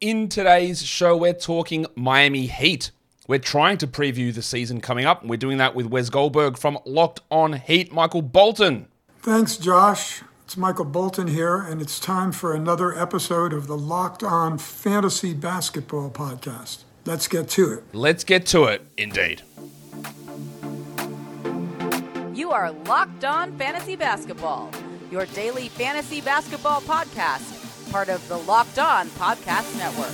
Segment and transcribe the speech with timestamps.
[0.00, 2.90] In today's show, we're talking Miami Heat.
[3.28, 5.24] We're trying to preview the season coming up.
[5.24, 8.88] We're doing that with Wes Goldberg from Locked On Heat, Michael Bolton.
[9.20, 10.20] Thanks, Josh.
[10.44, 15.32] It's Michael Bolton here, and it's time for another episode of the Locked On Fantasy
[15.32, 16.84] Basketball Podcast.
[17.06, 17.84] Let's get to it.
[17.94, 19.40] Let's get to it, indeed.
[22.34, 24.70] You are Locked On Fantasy Basketball,
[25.10, 27.55] your daily fantasy basketball podcast
[27.96, 30.12] part of the Locked On Podcast Network.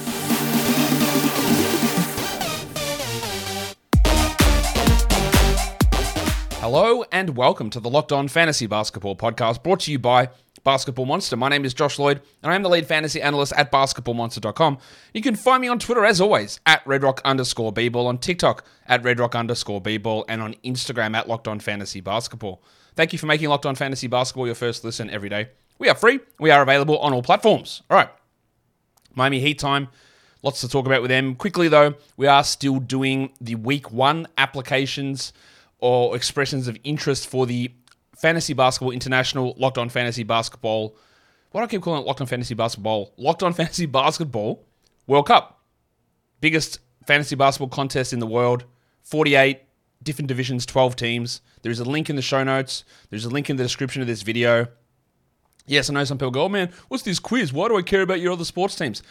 [6.60, 10.28] Hello and welcome to the Locked On Fantasy Basketball Podcast brought to you by
[10.62, 11.36] Basketball Monster.
[11.36, 14.78] My name is Josh Lloyd and I am the lead fantasy analyst at basketballmonster.com.
[15.12, 19.02] You can find me on Twitter as always at redrock underscore bball, on TikTok at
[19.02, 22.62] redrock underscore bball, and on Instagram at Locked On Fantasy Basketball.
[22.94, 25.48] Thank you for making Locked On Fantasy Basketball your first listen every day.
[25.82, 26.20] We are free.
[26.38, 27.82] We are available on all platforms.
[27.90, 28.08] All right.
[29.16, 29.88] Miami Heat time.
[30.44, 31.34] Lots to talk about with them.
[31.34, 35.32] Quickly, though, we are still doing the week one applications
[35.80, 37.72] or expressions of interest for the
[38.16, 40.96] Fantasy Basketball International Locked On Fantasy Basketball.
[41.50, 43.12] Why do I keep calling it Locked On Fantasy Basketball?
[43.16, 44.64] Locked On Fantasy Basketball
[45.08, 45.64] World Cup.
[46.40, 48.66] Biggest fantasy basketball contest in the world.
[49.02, 49.58] 48
[50.00, 51.40] different divisions, 12 teams.
[51.62, 52.84] There's a link in the show notes.
[53.10, 54.68] There's a link in the description of this video.
[55.66, 57.52] Yes, I know some people go, oh man, what's this quiz?
[57.52, 59.02] Why do I care about your other sports teams?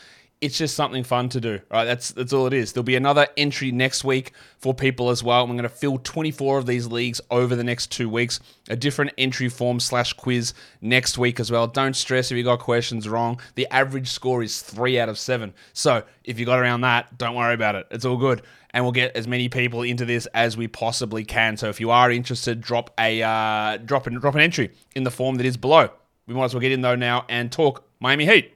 [0.41, 1.59] It's just something fun to do.
[1.69, 2.73] Right, that's that's all it is.
[2.73, 5.43] There'll be another entry next week for people as well.
[5.43, 8.39] I'm going to fill 24 of these leagues over the next two weeks.
[8.67, 11.67] A different entry form slash quiz next week as well.
[11.67, 13.39] Don't stress if you got questions wrong.
[13.53, 15.53] The average score is three out of seven.
[15.73, 17.85] So if you got around that, don't worry about it.
[17.91, 18.41] It's all good
[18.73, 21.57] and we'll get as many people into this as we possibly can.
[21.57, 25.11] So if you are interested, drop a uh, drop an drop an entry in the
[25.11, 25.89] form that is below.
[26.27, 28.55] We might as well get in though now and talk Miami Heat.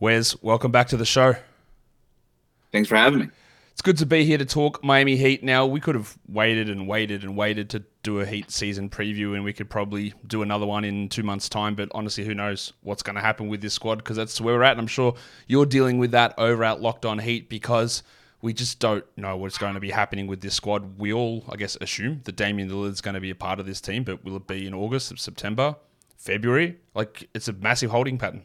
[0.00, 1.36] Wes, welcome back to the show.
[2.72, 3.28] Thanks for having me.
[3.72, 5.42] It's good to be here to talk Miami Heat.
[5.42, 9.34] Now, we could have waited and waited and waited to do a Heat season preview,
[9.34, 11.74] and we could probably do another one in two months' time.
[11.74, 14.62] But honestly, who knows what's going to happen with this squad because that's where we're
[14.62, 14.72] at.
[14.72, 15.14] And I'm sure
[15.46, 18.02] you're dealing with that over at Locked On Heat because
[18.42, 20.98] we just don't know what's going to be happening with this squad.
[20.98, 23.66] We all, I guess, assume that Damian Lillard is going to be a part of
[23.66, 25.76] this team, but will it be in August, or September?
[26.22, 26.76] February.
[26.94, 28.44] Like it's a massive holding pattern.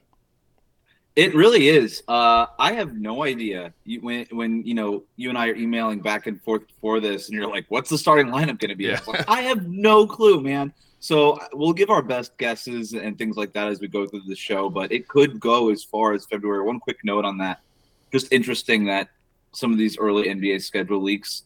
[1.16, 2.04] It really is.
[2.08, 6.00] Uh, I have no idea you, when when you know you and I are emailing
[6.00, 8.86] back and forth before this, and you're like, "What's the starting lineup going to be?"
[8.86, 9.00] Yeah.
[9.08, 10.74] Like, I have no clue, man.
[11.00, 14.36] So we'll give our best guesses and things like that as we go through the
[14.36, 16.64] show, but it could go as far as February.
[16.64, 17.62] One quick note on that:
[18.12, 19.10] just interesting that
[19.54, 21.44] some of these early NBA schedule leaks,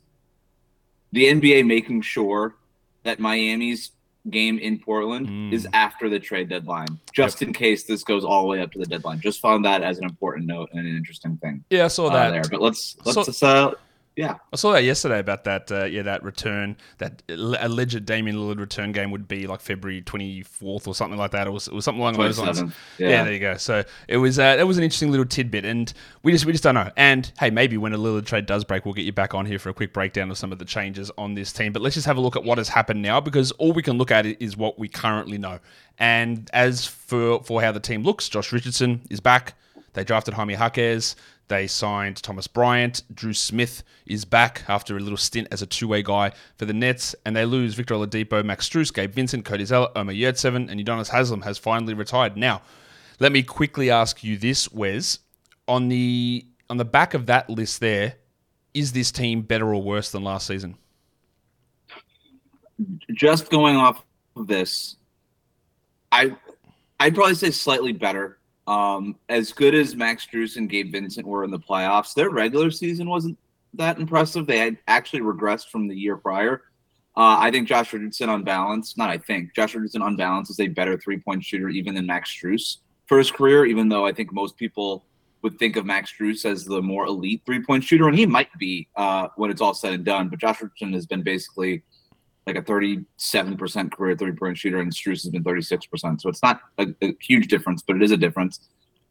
[1.12, 2.56] the NBA making sure
[3.04, 3.92] that Miami's
[4.30, 5.54] game in Portland mm.
[5.54, 7.48] is after the trade deadline, just yep.
[7.48, 9.20] in case this goes all the way up to the deadline.
[9.20, 11.64] Just found that as an important note and an interesting thing.
[11.70, 12.44] Yeah, I saw uh, that there.
[12.50, 13.74] But let's let's so, uh,
[14.18, 15.72] yeah, I saw that yesterday about that.
[15.72, 20.44] Uh, yeah, that return, that alleged Damian Lillard return game would be like February twenty
[20.44, 21.48] fourth or something like that.
[21.48, 22.62] It was it was something along those lines.
[22.98, 23.10] Yeah.
[23.10, 23.24] yeah.
[23.24, 23.56] there you go.
[23.56, 25.92] So it was uh, it was an interesting little tidbit, and
[26.24, 26.92] we just we just don't know.
[26.98, 29.60] And hey, maybe when a Lillard trade does break, we'll get you back on here
[29.60, 31.72] for a quick breakdown of some of the changes on this team.
[31.72, 33.98] But let's just have a look at what has happened now, because all we can
[33.98, 35.60] look at is what we currently know.
[36.00, 39.54] And as for for how the team looks, Josh Richardson is back.
[39.94, 41.16] They drafted Jaime Jaquez.
[41.52, 43.04] They signed Thomas Bryant.
[43.14, 47.14] Dru Smith is back after a little stint as a two-way guy for the Nets,
[47.26, 51.10] and they lose Victor Oladipo, Max Strus, Gabe Vincent, Cody Zeller, Omer Yurtseven, and Udonis
[51.10, 52.38] Haslem has finally retired.
[52.38, 52.62] Now,
[53.20, 55.20] let me quickly ask you this, Wes.
[55.68, 58.14] On the on the back of that list there,
[58.74, 60.78] is this team better or worse than last season?
[63.12, 64.06] Just going off
[64.38, 64.96] of this,
[66.14, 66.34] I
[67.02, 68.38] I'd probably say slightly better.
[68.68, 72.72] Um, as good as Max Strus and Gabe Vincent were in the playoffs, their regular
[72.72, 73.38] season wasn't
[73.74, 74.46] that impressive.
[74.46, 76.64] They had actually regressed from the year prior.
[77.18, 80.60] Uh, I think Josh Richardson on balance, not I think, Josh Richardson on balance is
[80.60, 82.78] a better three point shooter even than Max Strus
[83.08, 85.04] for his career, even though I think most people
[85.42, 88.48] would think of Max Strus as the more elite three point shooter, and he might
[88.58, 90.30] be uh, when it's all said and done.
[90.30, 91.84] But Josh Richardson has been basically
[92.54, 96.22] like a 37% career three point shooter, and Strus has been 36%.
[96.22, 98.68] So it's not a, a, huge difference, but it is a difference.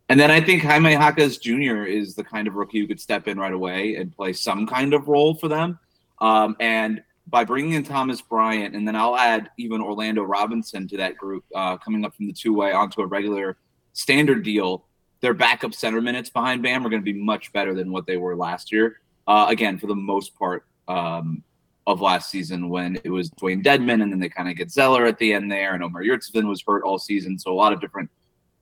[0.08, 1.84] And then I think Jaime Jaquez Jr.
[1.84, 4.92] is the kind of rookie who could step in right away and play some kind
[4.92, 5.78] of role for them.
[6.20, 10.96] Um, and by bringing in Thomas Bryant, and then I'll add even Orlando Robinson to
[10.96, 13.56] that group, uh, coming up from the two way onto a regular
[13.92, 14.84] standard deal,
[15.20, 18.16] their backup center minutes behind Bam are going to be much better than what they
[18.16, 19.00] were last year.
[19.26, 21.44] Uh, again, for the most part, um,
[21.90, 25.06] of last season when it was Dewayne Dedmon, and then they kind of get Zeller
[25.06, 27.80] at the end there, and Omer Yurtseven was hurt all season, so a lot of
[27.80, 28.10] different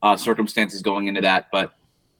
[0.02, 1.48] uh, circumstances going into that.
[1.50, 1.72] But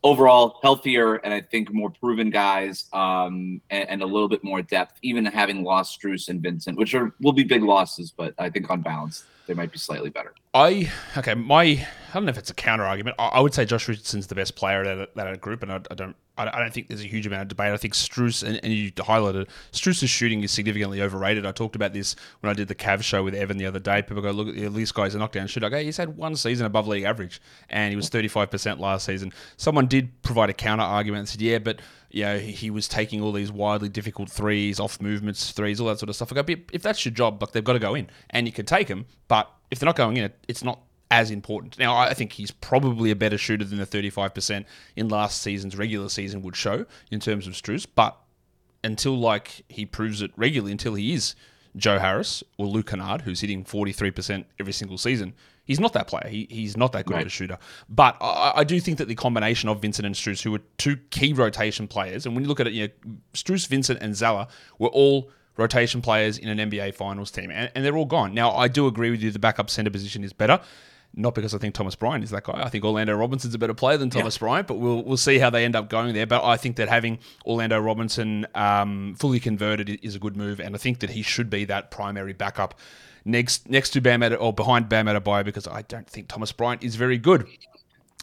[0.05, 4.63] overall healthier and I think more proven guys um, and, and, a little bit more
[4.63, 8.49] depth, even having lost Strus and Vincent, which are will be big losses, but I
[8.51, 10.35] think on balance they might be slightly better.
[10.55, 13.17] I okay, my I don't know if it's a counter argument.
[13.19, 15.95] I, I would say Josh Richardson's the best player that that group, and I, I
[15.95, 17.73] don't I, don't think there's a huge amount of debate.
[17.73, 21.45] I think Strus, and, and you highlighted Strus's shooting is significantly overrated.
[21.45, 24.03] I talked about this when I did the Cav show with Evan the other day.
[24.03, 25.67] People go, look, at this guy's a knockdown shooter.
[25.67, 29.33] I go, he's had one season above league average, and he was 35% last season.
[29.57, 31.81] Someone did provide a counter argument and said, yeah, but
[32.11, 35.99] you know, he was taking all these wildly difficult threes, off movements, threes, all that
[35.99, 36.33] sort of stuff.
[36.33, 38.65] I go, if that's your job, like they've got to go in, and you can
[38.65, 40.81] take them, but if they're not going in, it's not
[41.11, 41.79] as important.
[41.79, 44.65] Now, I think he's probably a better shooter than the 35%
[44.97, 48.17] in last season's regular season would show in terms of Strus, but
[48.85, 51.35] until like he proves it regularly, until he is
[51.77, 55.35] Joe Harris or Luke Kennard, who's hitting 43% every single season,
[55.65, 56.29] he's not that player.
[56.29, 57.23] He, he's not that good right.
[57.23, 57.59] of a shooter.
[57.89, 60.97] But I, I, do think that the combination of Vincent and Strus, who were two
[61.11, 64.47] key rotation players, and when you look at it, you know, Strus, Vincent, and Zeller
[64.79, 68.35] were all rotation players in an NBA Finals team, and, and they're all gone.
[68.35, 70.61] Now, I do agree with you, the backup center position is better.
[71.15, 72.63] Not because I think Thomas Bryant is that guy.
[72.63, 74.41] I think Orlando Robinson's a better player than Thomas yeah.
[74.41, 76.27] Bryant, but we'll we'll see how they end up going there.
[76.27, 80.75] But I think that having Orlando Robinson um, fully converted is a good move, and
[80.75, 82.79] I think that he should be that primary backup
[83.25, 86.97] next next to Bam or behind Bam Adebayo because I don't think Thomas Bryant is
[86.97, 87.47] very good.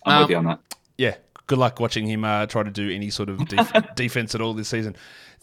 [0.05, 0.59] I'm um, with you on that.
[0.97, 1.15] Yeah,
[1.47, 4.53] good luck watching him uh, try to do any sort of def- defense at all
[4.53, 4.95] this season.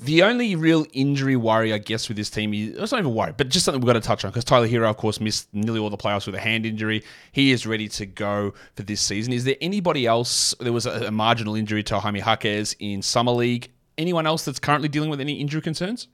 [0.04, 3.32] The only real injury worry, I guess, with this team is it's not even worry,
[3.37, 5.78] but just something we've got to touch on because Tyler Herro, of course, missed nearly
[5.78, 7.04] all the playoffs with a hand injury.
[7.31, 9.32] He is ready to go for this season.
[9.32, 10.56] Is there anybody else?
[10.58, 13.70] There was a, a marginal injury to Jaime Jaquez in Summer League.
[13.96, 16.08] Anyone else that's currently dealing with any injury concerns?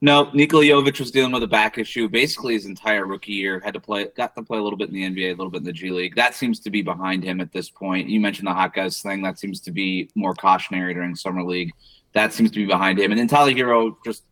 [0.00, 3.60] No, Nikola Jovic was dealing with a back issue basically his entire rookie year.
[3.60, 5.58] Had to play, got to play a little bit in the NBA, a little bit
[5.58, 6.14] in the G League.
[6.14, 8.08] That seems to be behind him at this point.
[8.08, 9.20] You mentioned the Jaquez thing.
[9.20, 11.74] That seems to be more cautionary during summer league
[12.12, 13.10] that seems to be behind him.
[13.12, 14.24] And then Tyler Herro just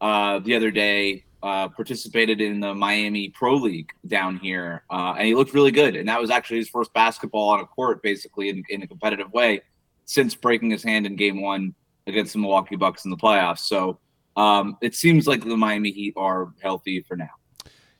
[0.00, 5.26] uh, the other day uh, participated in the Miami Pro League down here, uh, and
[5.26, 5.96] he looked really good.
[5.96, 9.32] And that was actually his first basketball on a court, basically in, in a competitive
[9.32, 9.62] way,
[10.04, 11.74] since breaking his hand in Game One
[12.06, 13.60] against the Milwaukee Bucks in the playoffs.
[13.60, 13.98] So
[14.36, 17.30] um, it seems like the Miami Heat are healthy for now.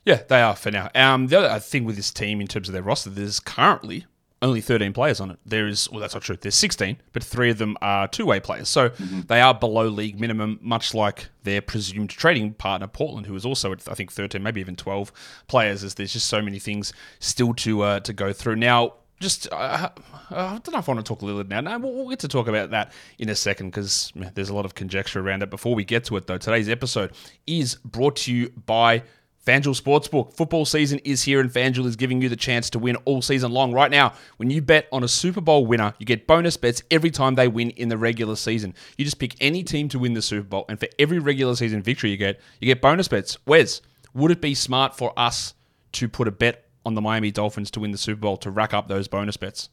[0.05, 0.89] Yeah, they are for now.
[0.95, 4.05] Um, the other thing with this team in terms of their roster, there's currently
[4.43, 5.39] only 13 players on it.
[5.45, 6.35] There is, well, that's not true.
[6.39, 8.67] There's 16, but three of them are two way players.
[8.67, 9.21] So mm-hmm.
[9.21, 13.71] they are below league minimum, much like their presumed trading partner, Portland, who is also
[13.71, 15.13] at, I think, 13, maybe even 12
[15.47, 18.57] players, as there's just so many things still to uh, to go through.
[18.57, 19.89] Now, just, uh,
[20.29, 21.61] I don't know if I want to talk Lillard now.
[21.61, 24.65] No, we'll, we'll get to talk about that in a second because there's a lot
[24.65, 25.49] of conjecture around it.
[25.49, 27.13] Before we get to it, though, today's episode
[27.47, 29.03] is brought to you by
[29.45, 30.33] FanDuel Sportsbook.
[30.33, 33.51] Football season is here, and FanDuel is giving you the chance to win all season
[33.51, 33.73] long.
[33.73, 37.11] Right now, when you bet on a Super Bowl winner, you get bonus bets every
[37.11, 38.73] time they win in the regular season.
[38.97, 41.81] You just pick any team to win the Super Bowl, and for every regular season
[41.81, 43.37] victory you get, you get bonus bets.
[43.45, 43.81] Wes,
[44.13, 45.55] would it be smart for us
[45.93, 48.73] to put a bet on the Miami Dolphins to win the Super Bowl to rack
[48.73, 49.69] up those bonus bets?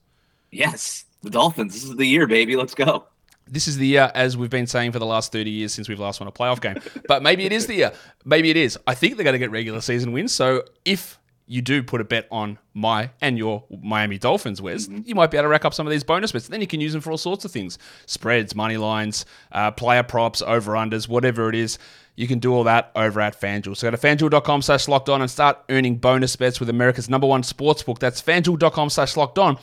[0.51, 1.75] Yes, the Dolphins.
[1.75, 2.57] This is the year, baby.
[2.57, 3.07] Let's go
[3.51, 6.01] this is the year, as we've been saying for the last 30 years since we've
[6.01, 6.77] last won a playoff game.
[7.09, 7.93] But maybe it is the year.
[8.25, 8.79] Maybe it is.
[8.87, 10.33] I think they're going to get regular season wins.
[10.33, 15.01] So if you do put a bet on my and your Miami Dolphins, Wes, mm-hmm.
[15.05, 16.47] you might be able to rack up some of these bonus bets.
[16.47, 17.77] Then you can use them for all sorts of things
[18.07, 21.79] spreads, money lines, uh, player props, over unders, whatever it is.
[22.15, 23.77] You can do all that over at FanDuel.
[23.77, 27.27] So go to fanduel.com slash locked on and start earning bonus bets with America's number
[27.27, 27.99] one sportsbook.
[27.99, 29.59] That's fanduel.com slash locked on.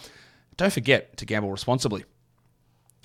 [0.58, 2.04] Don't forget to gamble responsibly.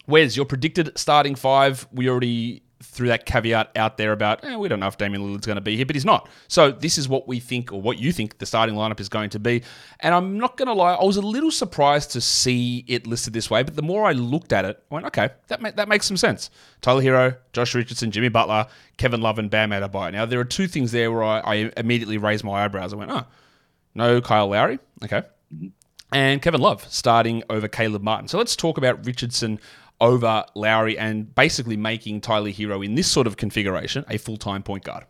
[0.06, 1.86] Where's your predicted starting five?
[1.92, 5.46] We already threw that caveat out there about eh, we don't know if Damian Lillard's
[5.46, 6.28] going to be here, but he's not.
[6.48, 9.30] So this is what we think, or what you think, the starting lineup is going
[9.30, 9.62] to be.
[10.00, 13.32] And I'm not going to lie, I was a little surprised to see it listed
[13.32, 13.62] this way.
[13.62, 16.16] But the more I looked at it, I went, okay, that ma- that makes some
[16.16, 16.50] sense.
[16.80, 18.66] Tyler Herro, Josh Richardson, Jimmy Butler,
[18.96, 20.12] Kevin Love, and Bam Adebayo.
[20.12, 22.92] Now there are two things there where I, I immediately raised my eyebrows.
[22.92, 23.24] I went, oh,
[23.94, 25.22] no Kyle Lowry, okay.
[26.12, 28.28] And Kevin Love starting over Caleb Martin.
[28.28, 29.58] So let's talk about Richardson
[30.02, 34.62] over Lowry and basically making Tyler Herro in this sort of configuration a full time
[34.62, 35.04] point guard.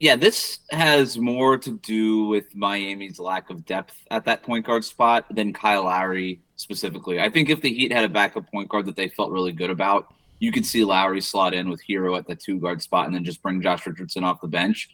[0.00, 4.84] Yeah, this has more to do with Miami's lack of depth at that point guard
[4.84, 7.20] spot than Kyle Lowry specifically.
[7.20, 9.70] I think if the Heat had a backup point guard that they felt really good
[9.70, 13.14] about, you could see Lowry slot in with Herro at the two guard spot and
[13.14, 14.90] then just bring Josh Richardson off the bench.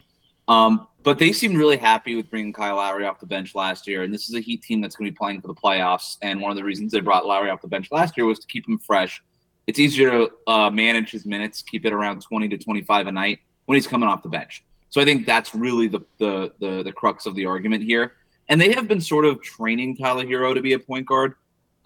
[0.49, 4.03] Um, but they seemed really happy with bringing Kyle Lowry off the bench last year.
[4.03, 6.17] And this is a Heat team that's going to be playing for the playoffs.
[6.21, 8.47] And one of the reasons they brought Lowry off the bench last year was to
[8.47, 9.21] keep him fresh.
[9.67, 13.39] It's easier to uh, manage his minutes, keep it around 20 to 25 a night
[13.65, 14.63] when he's coming off the bench.
[14.89, 18.13] So I think that's really the, the, the, the crux of the argument here.
[18.49, 21.35] And they have been sort of training Tyler Herro to be a point guard.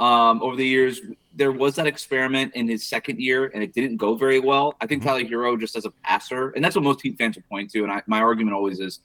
[0.03, 0.99] Um, over the years.
[1.35, 4.75] There was that experiment in his second year, and it didn't go very well.
[4.81, 5.09] I think Mm-hmm.
[5.09, 7.83] Tyler Herro, just as a passer, and that's what most Heat fans will point to.
[7.83, 8.99] And I, my argument always is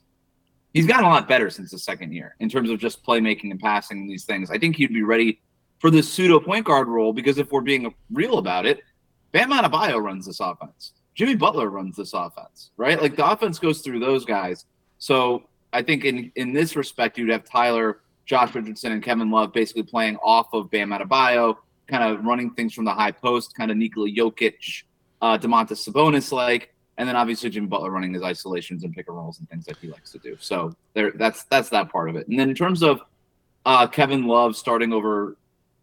[0.74, 3.60] he's gotten a lot better since the second year in terms of just playmaking and
[3.60, 4.50] passing and these things.
[4.50, 5.40] I think he'd be ready
[5.78, 8.80] for the pseudo point guard role because if we're being real about it,
[9.32, 10.94] Bam Adebayo runs this offense.
[11.14, 13.00] Jimmy Butler runs this offense, right?
[13.00, 14.66] Like the offense goes through those guys.
[14.98, 19.52] So I think in in this respect, you'd have Tyler, Josh Richardson, and Kevin Love
[19.52, 21.56] basically playing off of Bam Adebayo,
[21.86, 24.84] kind of running things from the high post, kind of Nikola Jokic,
[25.22, 29.16] uh, Domantas Sabonis like, and then obviously Jimmy Butler running his isolations and pick and
[29.16, 30.36] rolls and things that he likes to do.
[30.40, 32.28] So there, that's that's that part of it.
[32.28, 33.00] And then in terms of
[33.64, 35.38] uh, Kevin Love starting over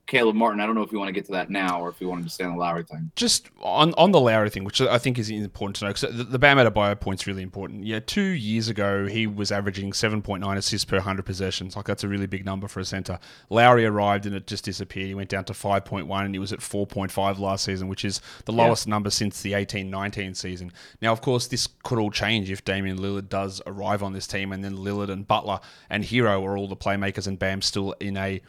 [0.07, 1.99] Caleb Martin, I don't know if you want to get to that now or if
[1.99, 3.11] you wanted to stay on the Lowry thing.
[3.15, 6.23] just on on the Lowry thing, which I think is important to know, because the,
[6.23, 7.83] the Bam Adebayo point's really important.
[7.85, 11.75] Yeah, two years ago he was averaging seven point nine assists per hundred possessions.
[11.75, 13.17] Like that's a really big number for a center.
[13.49, 15.07] Lowry arrived and it just disappeared.
[15.07, 17.63] He went down to five point one, and he was at four point five last
[17.65, 20.71] season, which is the lowest number since the 18-19 season.
[21.01, 24.51] Now, of course, this could all change if Damian Lillard does arrive on this team,
[24.51, 25.59] and then Lillard and Butler
[25.89, 28.41] and Herro are all the playmakers, and Bam's still in a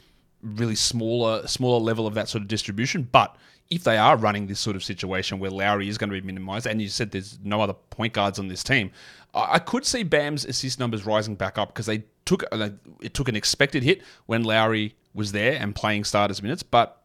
[0.42, 3.08] really smaller smaller level of that sort of distribution.
[3.10, 3.36] But
[3.70, 6.66] if they are running this sort of situation where Lowry is going to be minimized,
[6.66, 8.92] and you said there's no other point guards on this team,
[9.34, 13.28] I could see Bam's assist numbers rising back up because they took uh, it took
[13.28, 16.62] an expected hit when Lowry was there and playing starters minutes.
[16.62, 17.00] But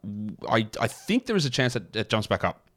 [0.47, 2.67] I I think there is a chance that it jumps back up.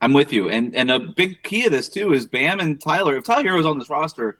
[0.00, 3.16] I'm with you, and and a big key of this too is Bam and Tyler.
[3.16, 4.38] If Tyler Herro's on this roster,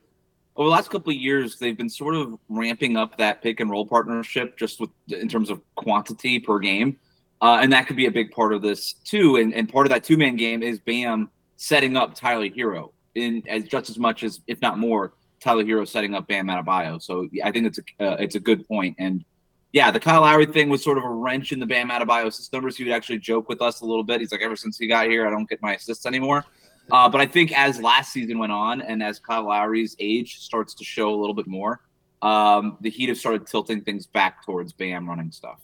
[0.60, 3.70] over the last couple of years, they've been sort of ramping up that pick and
[3.70, 6.98] roll partnership, just with in terms of quantity per game,
[7.40, 9.36] uh, and that could be a big part of this too.
[9.36, 13.42] And and part of that two man game is Bam setting up Tyler Herro in
[13.48, 17.00] as just as much as if not more Tyler Herro setting up Bam Adebayo.
[17.00, 18.96] So I think it's a uh, it's a good point.
[18.98, 19.24] and.
[19.72, 22.52] Yeah, the Kyle Lowry thing was sort of a wrench in the Bam Adebayo assist
[22.52, 22.76] numbers.
[22.76, 24.20] He would actually joke with us a little bit.
[24.20, 26.44] He's like, ever since he got here, I don't get my assists anymore.
[26.92, 30.74] Uh, but I think as last season went on and as Kyle Lowry's age starts
[30.74, 31.80] to show a little bit more,
[32.22, 35.60] um, the Heat have started tilting things back towards Bam running stuff.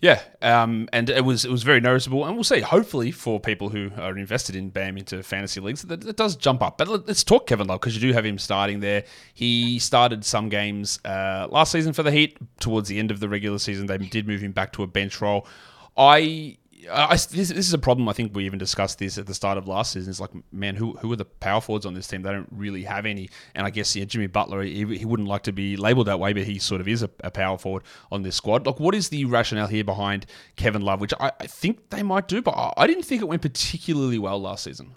[0.00, 2.60] Yeah, um, and it was it was very noticeable, and we'll see.
[2.60, 6.78] Hopefully, for people who are invested in Bam into fantasy leagues, that, does jump up.
[6.78, 9.02] But let- let's talk Kevin Love because you do have him starting there.
[9.34, 12.38] He started some games uh, last season for the Heat.
[12.60, 15.20] Towards the end of the regular season, they did move him back to a bench
[15.20, 15.48] role.
[15.96, 16.58] I.
[16.90, 18.08] I, this, this is a problem.
[18.08, 20.10] I think we even discussed this at the start of last season.
[20.10, 22.22] It's like, man, who who are the power forwards on this team?
[22.22, 23.30] They don't really have any.
[23.54, 26.32] And I guess yeah, Jimmy Butler, he, he wouldn't like to be labeled that way,
[26.32, 27.82] but he sort of is a, a power forward
[28.12, 28.66] on this squad.
[28.66, 32.28] Like, what is the rationale here behind Kevin Love, which I, I think they might
[32.28, 34.94] do, but I, I didn't think it went particularly well last season.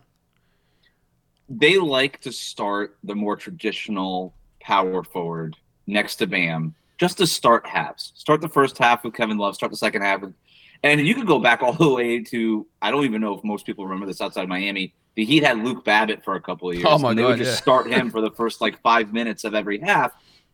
[1.50, 5.58] They like to start the more traditional power forward
[5.88, 8.14] next to Bam just to start halves.
[8.16, 10.34] Start the first half with Kevin Love, start the second half with
[10.84, 13.66] and you could go back all the way to I don't even know if most
[13.66, 14.94] people remember this outside Miami.
[15.16, 16.88] The Heat had Luke Babbitt for a couple of years.
[16.88, 17.58] Oh my and they God, would just yeah.
[17.58, 20.14] start him for the first like five minutes of every half.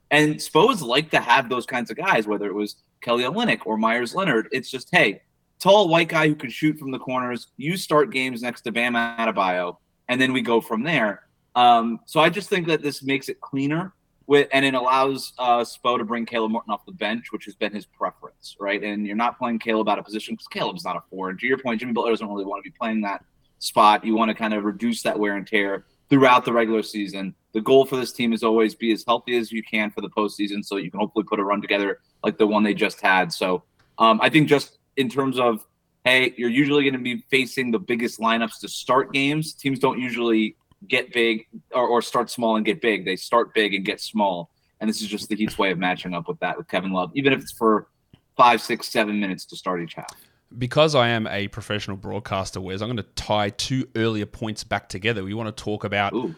[0.09, 3.77] And Spos like to have those kinds of guys, whether it was Kelly Olynyk or
[3.77, 4.47] Meyers Leonard.
[4.51, 5.21] It's just, hey,
[5.59, 7.47] tall white guy who can shoot from the corners.
[7.57, 11.23] You start games next to Bam Adebayo, and then we go from there.
[11.55, 13.93] Um, so I just think that this makes it cleaner
[14.27, 17.55] with, and it allows uh, Spo to bring Caleb Martin off the bench, which has
[17.55, 18.83] been his preference, right?
[18.83, 21.39] And you're not playing Caleb out of position because Caleb's not a forward.
[21.39, 23.23] To your point, Jimmy Butler doesn't really want to be playing that
[23.59, 24.05] spot.
[24.05, 27.33] You want to kind of reduce that wear and tear throughout the regular season.
[27.53, 30.09] The goal for this team is always be as healthy as you can for the
[30.09, 33.31] postseason, so you can hopefully put a run together like the one they just had.
[33.33, 33.63] So
[33.97, 35.65] um, I think just in terms of
[36.03, 39.53] hey, you're usually going to be facing the biggest lineups to start games.
[39.53, 40.55] Teams don't usually
[40.87, 43.05] get big or, or start small and get big.
[43.05, 44.51] They start big and get small.
[44.79, 47.11] And this is just the Heat's way of matching up with that with Kevin Love,
[47.15, 47.87] even if it's for
[48.35, 50.13] five, six, seven minutes to start each half.
[50.57, 54.87] because I am a professional broadcaster, Wes, I'm going to tie two earlier points back
[54.87, 55.23] together.
[55.23, 56.35] We want to talk about Ooh.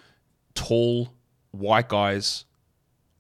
[0.56, 1.14] tall
[1.52, 2.46] white guys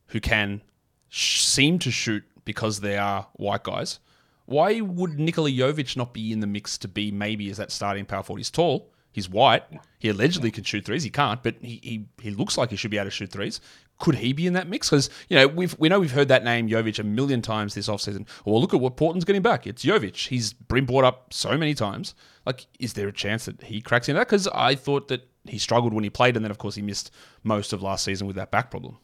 [0.07, 0.61] who can
[1.09, 3.99] sh- seem to shoot because they are white guys.
[4.45, 8.05] Why would Nikola Jovic not be in the mix to be maybe as that starting
[8.05, 8.39] power forward?
[8.39, 9.63] He's tall, he's white,
[9.99, 11.03] he allegedly can shoot threes.
[11.03, 13.59] He can't, but he, he, he looks like he should be able to shoot threes.
[13.99, 14.89] Could he be in that mix?
[14.89, 17.89] Because you know we've we know we've heard that name Jovic a million times this
[17.89, 18.25] offseason.
[18.45, 19.67] Well, look at what Portland's getting back.
[19.67, 20.29] It's Jovic.
[20.29, 22.15] He's been brought up so many times.
[22.45, 24.27] Like, is there a chance that he cracks into that?
[24.27, 27.11] Because I thought that he struggled when he played, and then of course he missed
[27.43, 28.97] most of last season with that back problem.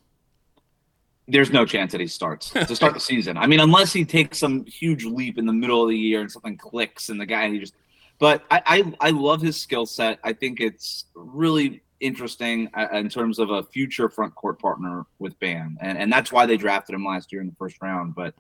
[1.28, 3.36] There's no chance that he starts to start the season.
[3.36, 6.32] I mean, unless he takes some huge leap in the middle of the year and
[6.32, 7.74] something clicks and the guy he just.
[8.20, 10.20] But I I, I love his skill set.
[10.24, 15.38] I think it's really interesting uh, in terms of a future front court partner with
[15.40, 18.16] Bam, and and that's why they drafted him last year in the first round.
[18.16, 18.34] But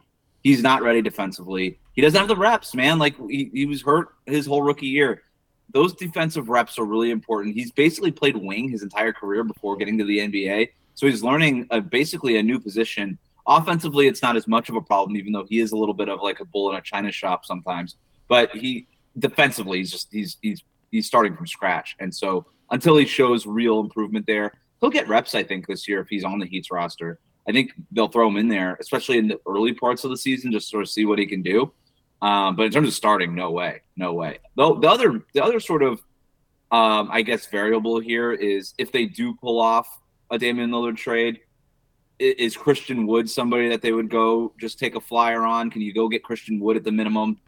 [0.45, 1.79] He's not ready defensively.
[1.93, 2.99] He doesn't have the reps, man.
[2.99, 5.23] Like he, he was hurt his whole rookie year.
[5.71, 7.55] Those defensive reps are really important.
[7.55, 10.69] He's basically played wing his entire career before getting to the NBA.
[10.93, 13.17] So he's learning a, basically a new position.
[13.47, 16.09] Offensively, it's not as much of a problem, even though he is a little bit
[16.09, 17.95] of like a bull in a china shop sometimes.
[18.27, 18.85] But he
[19.17, 21.95] defensively, he's just he's he's he's starting from scratch.
[21.99, 25.35] And so until he shows real improvement there, he'll get reps.
[25.35, 27.19] I think this year if he's on the Heat's roster.
[27.47, 30.51] I think they'll throw him in there, especially in the early parts of the season,
[30.51, 31.71] just sort of see what he can do.
[32.21, 34.39] Um, but in terms of starting, no way, no way.
[34.55, 36.01] Though the other, the other sort of,
[36.71, 39.87] um, I guess, variable here is if they do pull off
[40.31, 41.39] a Damian Lillard trade,
[42.17, 45.69] is Christian Wood somebody that they would go just take a flyer on?
[45.69, 47.39] Can you go get Christian Wood at the minimum?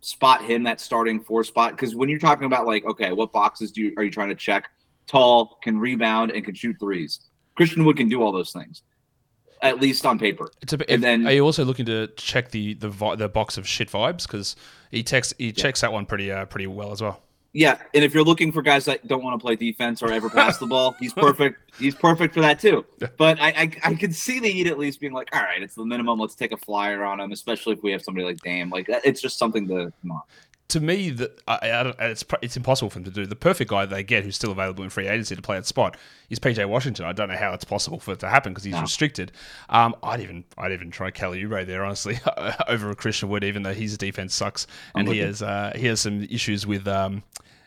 [0.00, 3.70] Spot him that starting four spot because when you're talking about like, okay, what boxes
[3.70, 4.70] do you are you trying to check?
[5.06, 7.20] Tall, can rebound, and can shoot threes.
[7.56, 8.82] Christian Wood can do all those things
[9.62, 10.50] at least on paper.
[10.62, 13.58] It's a bit, and then, are you also looking to check the the, the box
[13.58, 14.56] of shit vibes because
[14.90, 15.52] he texts he yeah.
[15.52, 17.20] checks that one pretty uh, pretty well as well.
[17.52, 20.30] Yeah, and if you're looking for guys that don't want to play defense or ever
[20.30, 21.72] pass the ball, he's perfect.
[21.78, 22.86] He's perfect for that too.
[23.16, 25.74] But I, I, I can see the Heat at least being like, all right, it's
[25.74, 26.20] the minimum.
[26.20, 28.70] Let's take a flyer on him, especially if we have somebody like Dame.
[28.70, 30.22] Like it's just something to come on
[30.70, 31.38] to me, that
[32.00, 33.26] it's it's impossible for them to do.
[33.26, 35.96] The perfect guy they get, who's still available in free agency to play that spot,
[36.28, 37.06] is PJ Washington.
[37.06, 38.82] I don't know how it's possible for it to happen because he's no.
[38.82, 39.32] restricted.
[39.68, 42.18] Um, I'd even I'd even try Kelly Oubre there, honestly,
[42.68, 46.00] over a Christian Wood, even though his defense sucks and he has uh, he has
[46.00, 46.86] some issues with.
[46.88, 47.22] Um,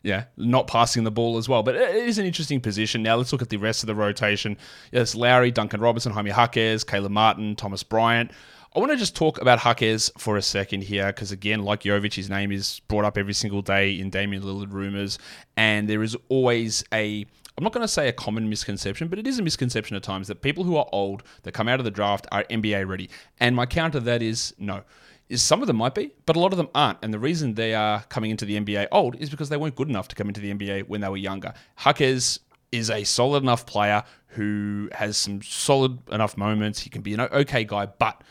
[0.06, 1.64] yeah, not passing the ball as well.
[1.64, 3.02] But it is an interesting position.
[3.04, 4.58] Now let's look at the rest of the rotation.
[4.92, 8.32] Yes, Lowry, Duncan Robinson, Jaime Jaquez, Caleb Martin, Thomas Bryant.
[8.76, 12.16] I want to just talk about Jaquez for a second here, because again, like Jovic,
[12.16, 15.20] his name is brought up every single day in Damian Lillard rumors,
[15.56, 17.26] and there is always a
[17.56, 20.28] I'm not going to say a common misconception, but it is a misconception at times
[20.28, 23.12] that people who are old that come out of the draft are NBA ready.
[23.40, 24.82] And my counter to that is no.
[25.30, 26.98] Is some of them might be, but a lot of them aren't.
[27.04, 29.88] And the reason they are coming into the NBA old is because they weren't good
[29.88, 31.54] enough to come into the NBA when they were younger.
[31.86, 32.40] Jaquez
[32.72, 36.80] is a solid enough player who has some solid enough moments.
[36.80, 38.24] He can be an okay guy, but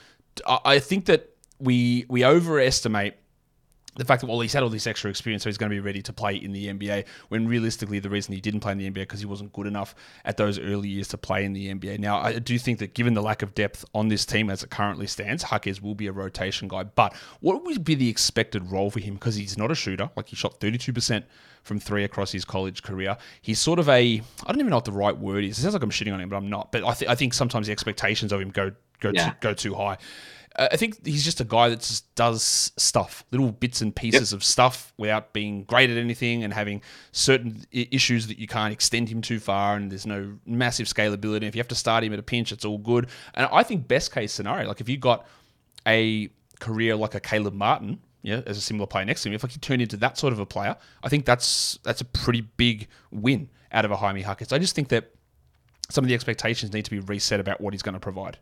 [0.46, 3.14] I think that we we overestimate
[3.96, 5.80] the fact that well he's had all this extra experience so he's going to be
[5.80, 8.90] ready to play in the NBA when realistically the reason he didn't play in the
[8.90, 11.98] NBA because he wasn't good enough at those early years to play in the NBA.
[11.98, 14.70] Now I do think that given the lack of depth on this team as it
[14.70, 16.84] currently stands, Jaquez will be a rotation guy.
[16.84, 20.28] But what would be the expected role for him because he's not a shooter like
[20.28, 21.24] he shot 32%
[21.62, 23.16] from three across his college career.
[23.40, 25.58] He's sort of a I don't even know what the right word is.
[25.58, 26.72] It sounds like I'm shitting on him, but I'm not.
[26.72, 29.30] But I, th- I think sometimes the expectations of him go go yeah.
[29.30, 29.98] too, go too high.
[30.56, 34.32] Uh, I think he's just a guy that just does stuff, little bits and pieces
[34.32, 34.38] yep.
[34.38, 39.08] of stuff without being great at anything and having certain issues that you can't extend
[39.08, 41.44] him too far and there's no massive scalability.
[41.44, 43.08] If you have to start him at a pinch, it's all good.
[43.34, 45.26] And I think best case scenario, like if you got
[45.86, 46.28] a
[46.60, 49.48] career like a Caleb Martin, yeah, as a similar player next to him, if I
[49.48, 52.88] he turn into that sort of a player, I think that's that's a pretty big
[53.10, 54.52] win out of a Jaime Jaquez.
[54.52, 55.10] I just think that
[55.90, 58.38] some of the expectations need to be reset about what he's going to provide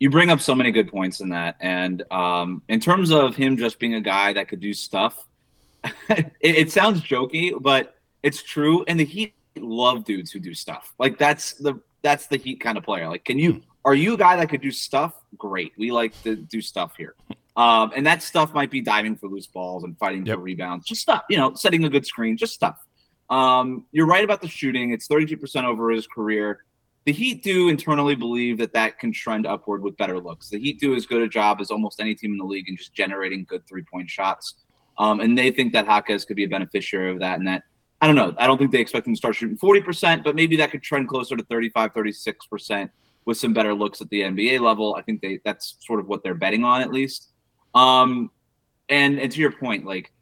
[0.00, 1.56] you bring up so many good points in that.
[1.60, 5.26] And um, in terms of him just being a guy that could do stuff,
[6.08, 8.84] it, it, sounds jokey, but it's true.
[8.86, 10.94] And the Heat love dudes who do stuff.
[10.98, 13.08] Like that's the that's the Heat kind of player.
[13.08, 15.14] Like, can you are you a guy that could do stuff?
[15.36, 17.14] Great, we like to do stuff here.
[17.58, 20.36] Um, and that stuff might be diving for loose balls and fighting yep.
[20.36, 21.24] for rebounds, just stuff.
[21.28, 22.78] You know, setting a good screen, just stuff.
[23.28, 24.92] Um, you're right about the shooting.
[24.92, 26.60] It's 32% over his career
[27.08, 30.50] the Heat do internally believe that that can trend upward with better looks.
[30.50, 32.76] The Heat do as good a job as almost any team in the league in
[32.76, 34.56] just generating good three point shots.
[34.98, 37.38] Um, and they think that Jaquez could be a beneficiary of that.
[37.38, 37.62] And that,
[38.02, 40.56] I don't know, I don't think they expect him to start shooting 40%, but maybe
[40.56, 42.90] that could trend closer to 35, 36%
[43.24, 44.94] with some better looks at the NBA level.
[44.94, 47.32] I think they that's sort of what they're betting on at least.
[47.74, 48.30] Um,
[48.88, 50.12] and, and to your point, like,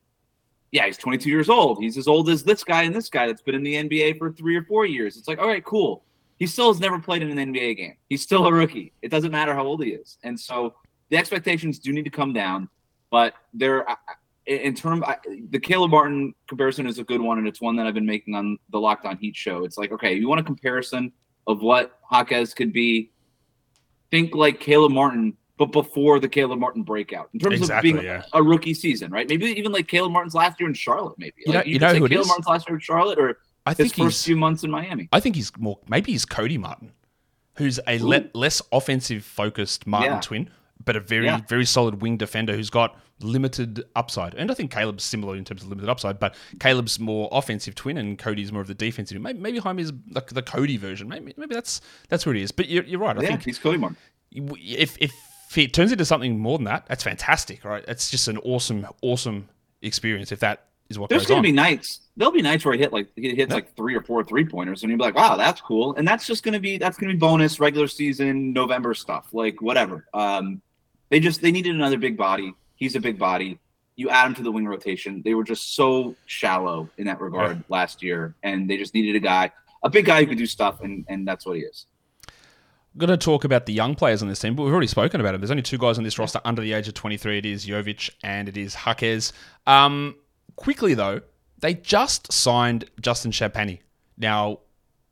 [0.73, 1.79] yeah, he's 22 years old.
[1.79, 4.33] He's as old as this guy and this guy that's been in the NBA for
[4.33, 5.17] three or four years.
[5.17, 6.05] It's like, all right, cool
[6.39, 7.97] he still has never played in an NBA game.
[8.09, 8.93] He's still a rookie.
[9.03, 10.19] It doesn't matter how old he is.
[10.23, 10.75] And so
[11.09, 12.69] the expectations do need to come down.
[13.11, 13.87] But there,
[14.47, 15.05] in terms,
[15.51, 18.35] the Caleb Martin comparison is a good one, and it's one that I've been making
[18.35, 19.65] on the Locked On Heat show.
[19.65, 21.13] It's like, okay, you want a comparison
[21.47, 23.13] of what Jaquez could be?
[24.11, 28.07] Think like Caleb Martin, but before the Caleb Martin breakout, in terms exactly, of being
[28.07, 28.23] yeah.
[28.33, 29.29] a rookie season, right?
[29.29, 31.35] Maybe even like Caleb Martin's last year in Charlotte, maybe.
[31.39, 33.75] You like know, you, you know who Caleb Martin's last year in Charlotte, or I
[33.75, 35.09] think his first few months in Miami.
[35.13, 36.93] I think he's more maybe he's Cody Martin,
[37.57, 40.21] who's a le- less offensive focused Martin yeah.
[40.21, 40.51] twin,
[40.85, 41.41] but a very yeah.
[41.49, 44.35] very solid wing defender who's got limited upside.
[44.35, 47.97] And I think Caleb's similar in terms of limited upside, but Caleb's more offensive twin
[47.97, 49.21] and Cody's more of the defensive.
[49.23, 51.09] Maybe, maybe Jaime is like the Cody version.
[51.09, 52.53] Maybe maybe that's that's what it is.
[52.53, 53.17] But you're, you're right.
[53.17, 53.97] I think he's Cody Martin.
[54.31, 55.13] If if
[55.57, 57.85] it turns into something more than that, that's fantastic, right?
[57.89, 59.49] It's just an awesome, awesome
[59.83, 62.01] experience if that is what There's gonna be nights.
[62.17, 63.55] There'll be nights where he hit like he hits Yeah.
[63.57, 66.27] like three or four three pointers, and you'll be like, "Wow, that's cool." And that's
[66.27, 70.07] just gonna be that's gonna be bonus regular season November stuff, like whatever.
[70.15, 70.63] Um,
[71.11, 72.55] they just they needed another big body.
[72.77, 73.59] He's a big body.
[73.97, 75.23] You add him to the wing rotation.
[75.25, 79.21] They were just so shallow in that regard last year, and they just needed a
[79.21, 79.51] guy,
[79.83, 81.87] a big guy who could do stuff, and and that's what he is.
[82.99, 85.35] Going to talk about the young players on this team, but we've already spoken about
[85.35, 85.41] it.
[85.41, 87.39] There's only two guys on this roster under the age of 23.
[87.39, 89.33] It is Jovic and it is Jaquez.
[89.67, 90.17] Um,
[90.57, 91.21] quickly, though,
[91.59, 93.81] they just signed Justin Champagnie.
[94.17, 94.61] Now,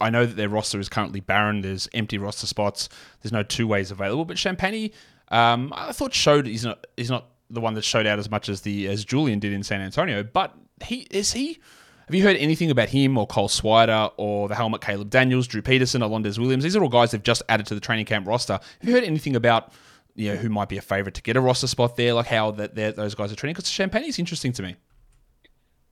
[0.00, 1.60] I know that their roster is currently barren.
[1.60, 2.88] There's empty roster spots.
[3.22, 4.24] There's no two ways available.
[4.24, 4.92] But Champagnie,
[5.28, 8.48] um, I thought showed he's not he's not the one that showed out as much
[8.48, 10.22] as the as Julian did in San Antonio.
[10.22, 11.58] But he is he.
[12.06, 15.62] Have you heard anything about him or Cole Swider or the helmet Caleb Daniels, Drew
[15.62, 16.62] Peterson, Alondes Williams?
[16.62, 18.54] These are all guys they've just added to the training camp roster.
[18.80, 19.72] Have you heard anything about
[20.14, 22.50] you know who might be a favorite to get a roster spot there, like how
[22.52, 23.54] that those guys are training?
[23.54, 24.76] Because Champagnie is interesting to me.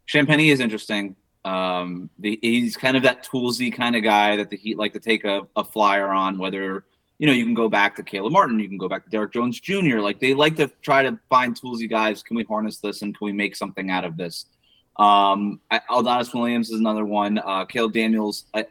[0.07, 1.16] Champagnie is interesting.
[1.44, 5.01] Um, the, he's kind of that toolsy kind of guy that the Heat like to
[5.01, 6.38] take a, a flyer on.
[6.38, 6.85] Whether
[7.18, 9.33] you know you can go back to Caleb Martin, you can go back to Derrick
[9.33, 9.98] Jones Jr.
[9.98, 12.22] Like they like to try to find toolsy guys.
[12.22, 14.46] Can we harness this and can we make something out of this?
[14.96, 17.38] Um, Alondes Williams is another one.
[17.38, 18.64] Uh, Caleb Daniels uh,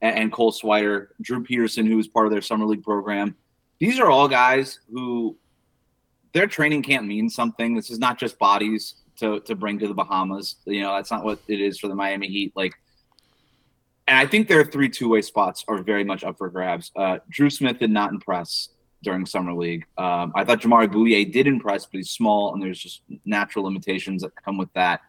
[0.00, 3.36] and Cole Swider, Drew Peterson, who was part of their summer league program.
[3.78, 5.36] These are all guys who
[6.32, 7.74] their training camp means something.
[7.74, 10.56] This is not just bodies to to bring to the Bahamas.
[10.64, 12.52] You know, that's not what it is for the Miami Heat.
[12.54, 12.74] Like,
[14.06, 16.90] and I think their three two way spots are very much up for grabs.
[16.96, 18.70] Uh, Dru Smith did not impress
[19.02, 19.86] during summer league.
[19.96, 24.22] Um, I thought Jamaree Bouyea did impress, but he's small, and there's just natural limitations
[24.22, 25.00] that come with that.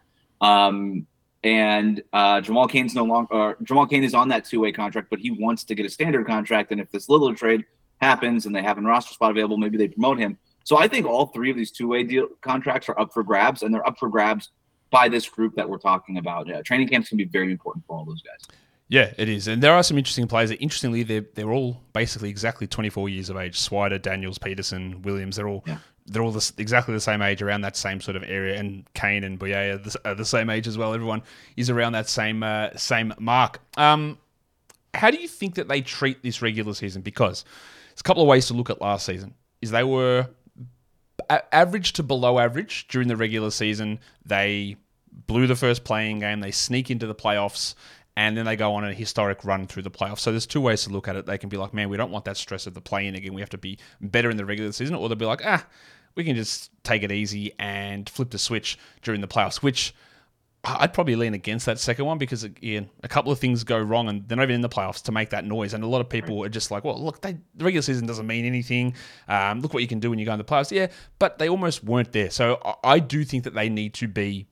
[0.42, 1.06] Um,
[1.44, 3.34] and uh, Jamal Cain's no longer.
[3.34, 5.90] Uh, Jamal Cain is on that two way contract, but he wants to get a
[5.90, 6.72] standard contract.
[6.72, 7.66] And if this Lillard trade
[8.02, 10.38] happens and they have a roster spot available, maybe they promote him.
[10.64, 13.74] So I think all three of these two-way deal contracts are up for grabs, and
[13.74, 14.50] they're up for grabs
[14.92, 16.48] by this group that we're talking about.
[16.48, 18.58] Yeah, training camps can be very important for all those guys.
[18.90, 20.52] Yeah, it is, and there are some interesting players.
[20.52, 23.58] Interestingly, they're they're all basically exactly 24 years of age.
[23.58, 25.36] Swider, Daniels, Peterson, Williams.
[25.36, 25.78] They're all Yeah.
[26.12, 28.60] They're all exactly the same age, around that same sort of area.
[28.60, 30.94] And Cain and Bouyea are the, are the same age as well.
[30.94, 31.22] Everyone
[31.56, 33.60] is around that same uh, same mark.
[33.78, 34.18] Um,
[34.94, 37.02] how do you think that they treat this regular season?
[37.02, 37.46] Because
[37.90, 39.36] there's a couple of ways to look at last season.
[39.62, 40.28] Is they were
[41.52, 44.00] average to below average during the regular season.
[44.26, 44.78] They
[45.28, 46.40] blew the first play-in game.
[46.40, 47.76] They sneak into the playoffs,
[48.16, 50.20] and then they go on a historic run through the playoffs.
[50.20, 51.26] So there's two ways to look at it.
[51.26, 53.34] They can be like, man, we don't want that stress of the play-in again.
[53.34, 55.66] We have to be better in the regular season, or they'll be like, ah,
[56.16, 59.94] we can just take it easy and flip the switch during the playoffs, which.
[60.62, 64.10] I'd probably lean against that second one because again, a couple of things go wrong
[64.10, 65.74] and they're not even in the playoffs to make that noise.
[65.74, 68.28] And a lot of people are just like, "Well, look, they, the regular season doesn't
[68.28, 68.94] mean anything.
[69.30, 71.48] Um, look what you can do when you go in the playoffs." Yeah, but they
[71.48, 72.30] almost weren't there.
[72.30, 74.48] So I, I do think that they need to be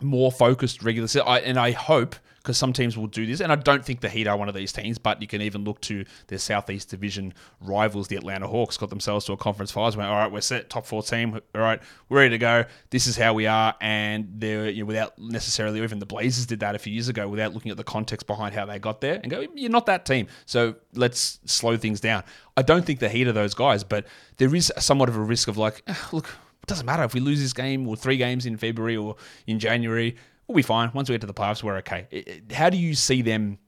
[0.00, 1.28] more focused regular season.
[1.28, 4.08] I, and I hope because some teams will do this, and I don't think the
[4.08, 4.98] Heat are one of these teams.
[4.98, 9.24] But you can even look to their Southeast Division rivals, the Atlanta Hawks, got themselves
[9.26, 9.96] to a conference finals.
[9.96, 11.34] Went, all right, we're set, top four team.
[11.54, 12.64] All right, we're ready to go.
[12.90, 16.60] This is how we are, and they're you know, without necessarily even the Blazers did
[16.60, 19.20] that a few years ago without looking at the context behind how they got there
[19.22, 20.26] and go, you're not that team.
[20.46, 22.24] So let's slow things down.
[22.56, 25.48] I don't think the Heat are those guys, but there is somewhat of a risk
[25.48, 26.26] of like, "Ah, look,
[26.62, 29.58] it doesn't matter if we lose this game or three games in February or in
[29.58, 30.16] January.
[30.48, 30.90] We'll be fine.
[30.94, 32.40] Once we get to the playoffs, we're okay.
[32.52, 33.58] How do you see them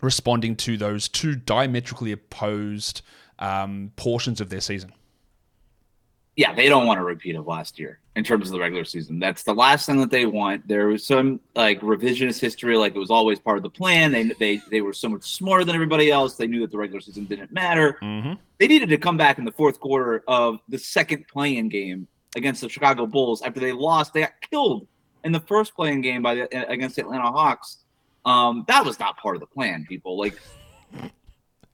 [0.00, 3.02] responding to those two diametrically opposed
[3.38, 4.92] um, portions of their season?
[6.34, 9.18] Yeah, they don't want a repeat of last year in terms of the regular season.
[9.18, 10.68] That's the last thing that they want.
[10.68, 14.12] There was some like revisionist history, like it was always part of the plan.
[14.12, 16.34] They they they were so much smarter than everybody else.
[16.36, 17.98] They knew that the regular season didn't matter.
[18.02, 18.34] Mm-hmm.
[18.58, 22.60] They needed to come back in the fourth quarter of the second play-in game against
[22.60, 24.12] the Chicago Bulls after they lost.
[24.12, 24.86] They got killed
[25.26, 27.78] in the first play-in game by the, against the Atlanta Hawks.
[28.24, 30.18] Um, that was not part of the plan, people.
[30.18, 30.38] Like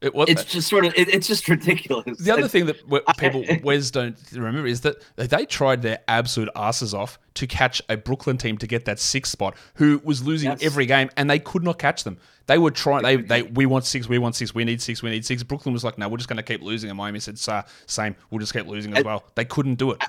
[0.00, 2.18] It was, it's just sort of it, it's just ridiculous.
[2.18, 6.48] The other thing that I- people Wes don't remember is that they tried their absolute
[6.56, 10.50] asses off to catch a Brooklyn team to get that sixth spot, who was losing
[10.50, 10.60] Yes.
[10.64, 12.18] every game, and they could not catch them.
[12.46, 13.04] They were trying.
[13.04, 15.44] They they we want six, we want six, we need six, we need six.
[15.44, 16.90] Brooklyn was like, no, we're just going to keep losing.
[16.90, 20.02] And Miami said, "Sir, same, we'll just keep losing as well." They couldn't do it.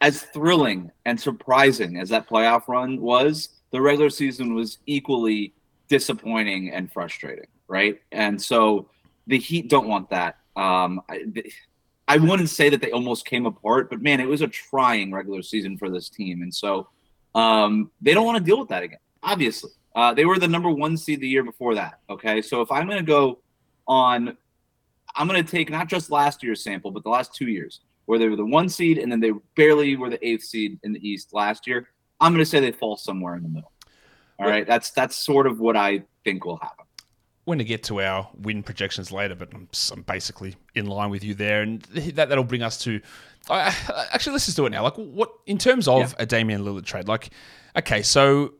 [0.00, 5.54] As thrilling and surprising as that playoff run was, the regular season was equally
[5.88, 8.00] disappointing and frustrating, right?
[8.12, 8.88] And so
[9.26, 10.38] the Heat don't want that.
[10.54, 11.24] Um, I,
[12.08, 15.42] I wouldn't say that they almost came apart, but man, it was a trying regular
[15.42, 16.88] season for this team, and so
[17.34, 18.98] um, they don't want to deal with that again.
[19.22, 22.00] Obviously, uh, they were the number one seed the year before that.
[22.08, 23.40] Okay, so if I'm going to go
[23.88, 24.36] on,
[25.16, 27.80] I'm going to take not just last year's sample, but the last two years.
[28.06, 30.92] Where they were the one seed and then they barely were the eighth seed in
[30.92, 31.88] the East last year.
[32.20, 33.72] I'm going to say they fall somewhere in the middle.
[34.38, 36.84] All right, that's that's sort of what I think will happen.
[37.44, 41.24] When to get to our win projections later, but I'm, I'm basically in line with
[41.24, 43.00] you there, and that that'll bring us to.
[43.48, 43.72] Uh,
[44.12, 44.82] actually, let's just do it now.
[44.82, 46.14] Like, what in terms of yeah.
[46.18, 47.08] a Damian Lillard trade?
[47.08, 47.30] Like,
[47.78, 48.54] okay, so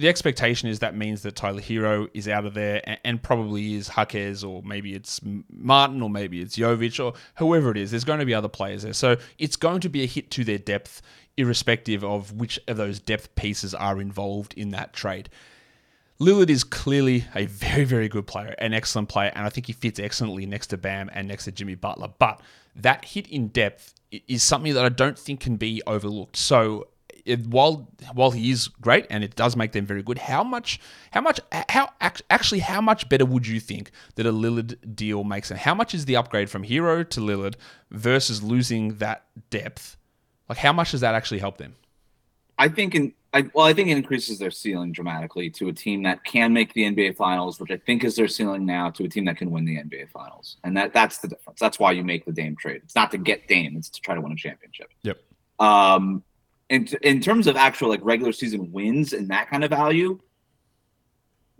[0.00, 3.74] the expectation is that means that Tyler Herro is out of there and, and, probably
[3.74, 7.90] is Jaquez or maybe it's Martin or maybe it's Jovic or whoever it is.
[7.90, 8.94] There's going to be other players there.
[8.94, 11.02] So it's going to be a hit to their depth,
[11.36, 15.28] irrespective of which of those depth pieces are involved in that trade.
[16.18, 19.74] Lillard is clearly a very, very good player, an excellent player, and I think he
[19.74, 22.08] fits excellently next to Bam and next to Jimmy Butler.
[22.18, 22.40] But
[22.74, 23.94] that hit in depth
[24.28, 26.36] is something that I don't think can be overlooked.
[26.36, 26.88] So
[27.30, 30.80] it, while while he is great and it does make them very good, how much
[31.12, 35.50] how much how actually how much better would you think that a Lillard deal makes?
[35.50, 37.54] And how much is the upgrade from Herro to Lillard
[37.90, 39.96] versus losing that depth?
[40.48, 41.74] Like how much does that actually help them?
[42.58, 46.02] I think in I, well, I think it increases their ceiling dramatically to a team
[46.02, 49.08] that can make the NBA Finals, which I think is their ceiling now, to a
[49.08, 51.60] team that can win the NBA Finals, and that that's the difference.
[51.60, 52.80] That's why you make the Dame trade.
[52.84, 54.90] It's not to get Dame; it's to try to win a championship.
[55.02, 55.18] Yep.
[55.60, 56.24] Um,
[56.70, 60.18] in, in terms of actual like regular season wins and that kind of value,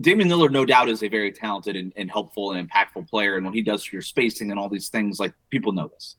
[0.01, 3.37] Damian Lillard no doubt is a very talented and, and, helpful and impactful player.
[3.37, 6.17] And what he does for your spacing and all these things, like people know this.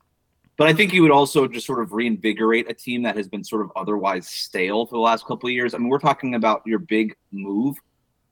[0.56, 3.42] But I think he would also just sort of reinvigorate a team that has been
[3.42, 5.74] sort of otherwise stale for the last couple of years.
[5.74, 7.78] I mean, we're talking about your big move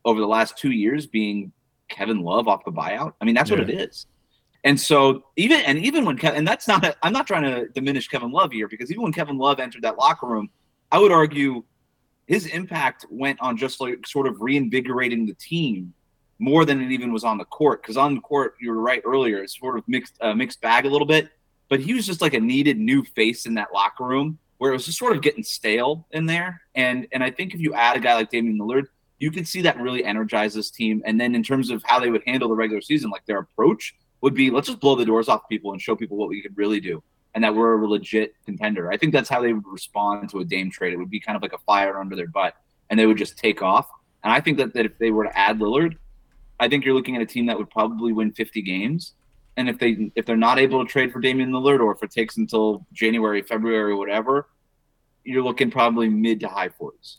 [0.04, 1.52] over the last two years being
[1.88, 3.14] Kevin Love off the buyout.
[3.20, 3.58] I mean, that's yeah.
[3.58, 4.06] what it is.
[4.64, 7.68] And so even and even when Kevin, and that's not i am not trying to
[7.68, 10.50] diminish Kevin Love here because even when Kevin Love entered that locker room,
[10.92, 11.64] I would argue
[12.26, 15.94] his impact went on just like sort of reinvigorating the team
[16.38, 17.82] more than it even was on the court.
[17.82, 20.84] Because on the court, you were right earlier, it's sort of mixed uh, mixed bag
[20.84, 21.30] a little bit.
[21.68, 24.74] But he was just like a needed new face in that locker room where it
[24.74, 26.60] was just sort of getting stale in there.
[26.74, 28.86] And and I think if you add a guy like Damian Lillard,
[29.18, 31.02] you can see that really energize this team.
[31.06, 33.94] And then in terms of how they would handle the regular season, like their approach
[34.20, 36.56] would be let's just blow the doors off people and show people what we could
[36.56, 37.02] really do
[37.34, 38.90] and that we're a legit contender.
[38.90, 40.92] I think that's how they would respond to a Dame trade.
[40.92, 42.54] It would be kind of like a fire under their butt
[42.88, 43.88] and they would just take off.
[44.22, 45.96] And I think that, that if they were to add Lillard,
[46.58, 49.14] I think you're looking at a team that would probably win 50 games.
[49.56, 52.10] And if they if they're not able to trade for Damian Lillard, or if it
[52.10, 54.48] takes until January, February, whatever,
[55.24, 57.16] you're looking probably mid to high 40s.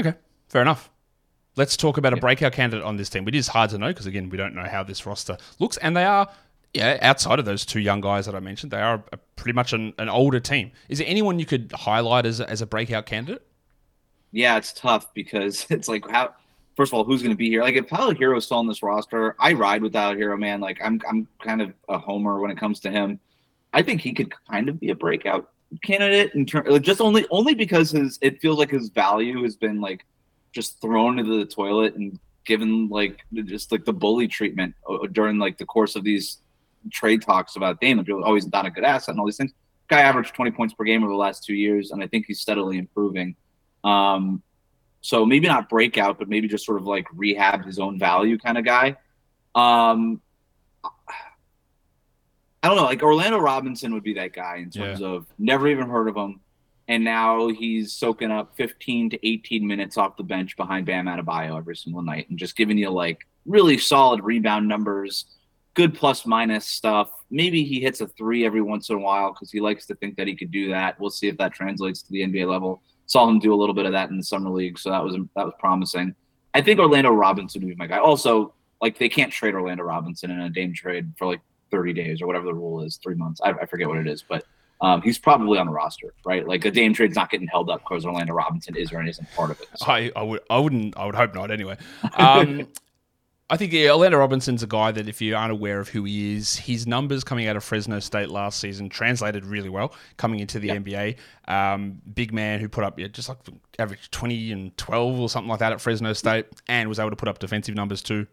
[0.00, 0.14] Okay,
[0.48, 0.90] fair enough.
[1.56, 3.28] Let's talk about a breakout candidate on this team.
[3.28, 5.96] It is hard to know because again, we don't know how this roster looks, and
[5.96, 6.28] they are,
[6.72, 9.72] yeah, outside of those two young guys that I mentioned, they are a, pretty much
[9.72, 10.72] an, an, older team.
[10.88, 13.46] Is there anyone you could highlight as a, as a breakout candidate?
[14.32, 16.34] Yeah, it's tough because it's like how.
[16.76, 17.62] First of all, who's going to be here?
[17.62, 20.60] Like, if Tyler Herro is still on this roster, I ride with Tyler Herro, man.
[20.60, 23.20] Like, I'm I'm kind of a homer when it comes to him.
[23.72, 25.50] I think he could kind of be a breakout
[25.84, 29.80] candidate in terms, just only only because his it feels like his value has been
[29.80, 30.04] like
[30.54, 35.38] just thrown into the toilet and given like just like the bully treatment uh, during
[35.38, 36.38] like the course of these
[36.90, 38.04] trade talks about Damon.
[38.04, 39.52] People always not a good asset and all these things.
[39.88, 42.40] Guy averaged 20 points per game over the last two years, and I think he's
[42.40, 43.36] steadily improving.
[43.82, 44.42] Um,
[45.02, 48.56] so maybe not breakout, but maybe just sort of like rehab his own value kind
[48.56, 48.96] of guy.
[49.54, 50.22] Um,
[52.62, 52.84] I don't know.
[52.84, 55.08] Like Orlando Robinson would be that guy in terms yeah.
[55.08, 56.40] of never even heard of him
[56.88, 61.56] and now he's soaking up 15 to 18 minutes off the bench behind Bam Adebayo
[61.56, 65.24] every single night and just giving you like really solid rebound numbers,
[65.72, 67.10] good plus minus stuff.
[67.30, 70.16] Maybe he hits a three every once in a while because he likes to think
[70.16, 71.00] that he could do that.
[71.00, 72.82] We'll see if that translates to the NBA level.
[73.06, 75.14] Saw him do a little bit of that in the summer league, so that was
[75.14, 76.14] that was promising.
[76.54, 77.98] I think Orlando Robinson would be my guy.
[77.98, 82.22] Also, like they can't trade Orlando Robinson in a Dame trade for like 30 days
[82.22, 83.40] or whatever the rule is, three months.
[83.42, 84.44] I, I forget what it is, but
[84.84, 86.46] um, he's probably on the roster, right?
[86.46, 89.50] Like a Dame trade's not getting held up because Orlando Robinson is or isn't part
[89.50, 89.68] of it.
[89.76, 89.86] So.
[89.86, 91.78] I, I would I wouldn't I would hope not anyway.
[92.18, 92.68] Um,
[93.50, 96.36] I think yeah, Orlando Robinson's a guy that if you aren't aware of who he
[96.36, 100.58] is, his numbers coming out of Fresno State last season translated really well coming into
[100.58, 100.82] the yep.
[100.82, 101.16] NBA.
[101.46, 103.38] Um, big man who put up yeah, just like
[103.78, 107.16] average 20 and 12 or something like that at Fresno State and was able to
[107.16, 108.26] put up defensive numbers too.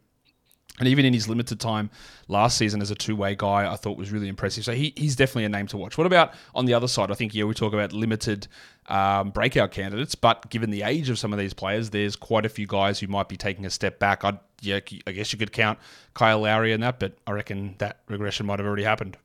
[0.79, 1.89] And even in his limited time
[2.27, 4.63] last season as a two way guy, I thought was really impressive.
[4.63, 5.97] So he, he's definitely a name to watch.
[5.97, 7.12] What about on the other side?
[7.12, 8.47] I think, yeah, we talk about limited
[8.88, 12.49] um, breakout candidates, but given the age of some of these players, there's quite a
[12.49, 14.23] few guys who might be taking a step back.
[14.23, 15.77] I'd, yeah, I guess you could count
[16.13, 19.17] Kyle Lowry in that, but I reckon that regression might have already happened.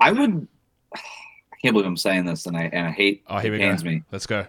[0.00, 0.48] I would.
[0.94, 3.22] I can't believe I'm saying this, and I and I hate.
[3.28, 3.74] Oh, here we go.
[3.76, 4.02] Me.
[4.12, 4.46] Let's go.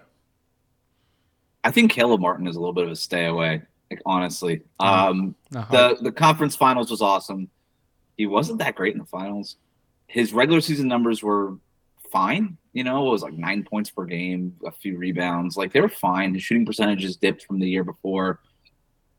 [1.64, 3.62] I think Caleb Martin is a little bit of a stay away.
[3.90, 5.10] Like honestly, uh-huh.
[5.10, 5.72] um, uh-huh.
[5.72, 7.50] the the conference finals was awesome.
[8.18, 9.58] He wasn't that great in the finals.
[10.08, 11.58] his regular season numbers were
[12.12, 12.58] fine.
[12.74, 15.58] You know, it was like nine points per game, a few rebounds.
[15.58, 16.34] Like they were fine.
[16.34, 18.40] His shooting percentages dipped from the year before.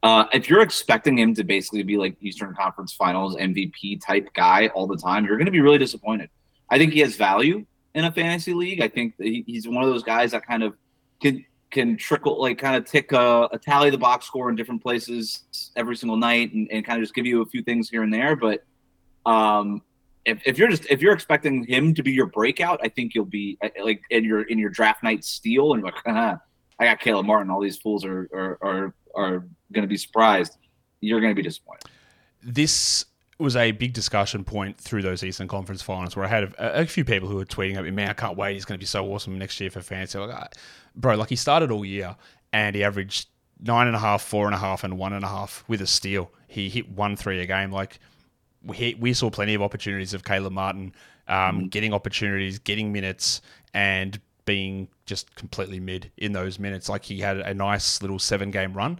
[0.03, 4.69] Uh, if you're expecting him to basically be like Eastern Conference Finals MVP type guy
[4.69, 6.31] all the time, you're going to be really disappointed.
[6.71, 8.81] I think he has value in a fantasy league.
[8.81, 10.75] I think he's one of those guys that kind of
[11.21, 14.83] can can trickle, like kind of tick a, a tally the box score in different
[14.83, 18.03] places every single night, and, and kind of just give you a few things here
[18.03, 18.37] and there.
[18.37, 18.65] But
[19.27, 19.83] um,
[20.25, 23.25] if, if you're just if you're expecting him to be your breakout, I think you'll
[23.25, 26.37] be like in your in your draft night steal and like, uh-huh,
[26.79, 27.51] I got Caleb Martin.
[27.51, 29.39] All these fools are are are, are
[29.73, 30.57] going to be surprised.
[31.01, 31.85] You're going to be disappointed.
[32.43, 33.05] This
[33.39, 36.87] was a big discussion point through those Eastern Conference finals where I had a, a
[36.87, 38.55] few people who were tweeting at me, man, I can't wait.
[38.55, 40.19] He's going to be so awesome next year for fantasy.
[40.19, 40.55] Like,
[40.99, 42.17] bro, like he started all year
[42.53, 43.29] and he averaged
[43.61, 45.87] nine and a half, four and a half, and one and a half with a
[45.87, 46.31] steal.
[46.47, 47.71] He hit one three a game.
[47.71, 47.99] Like
[48.63, 50.93] we, we saw plenty of opportunities of Caleb Martin
[51.29, 51.67] um, mm-hmm.
[51.69, 53.41] getting opportunities, getting minutes,
[53.73, 56.89] and being just completely mid in those minutes.
[56.89, 58.99] Like he had a nice little seven game run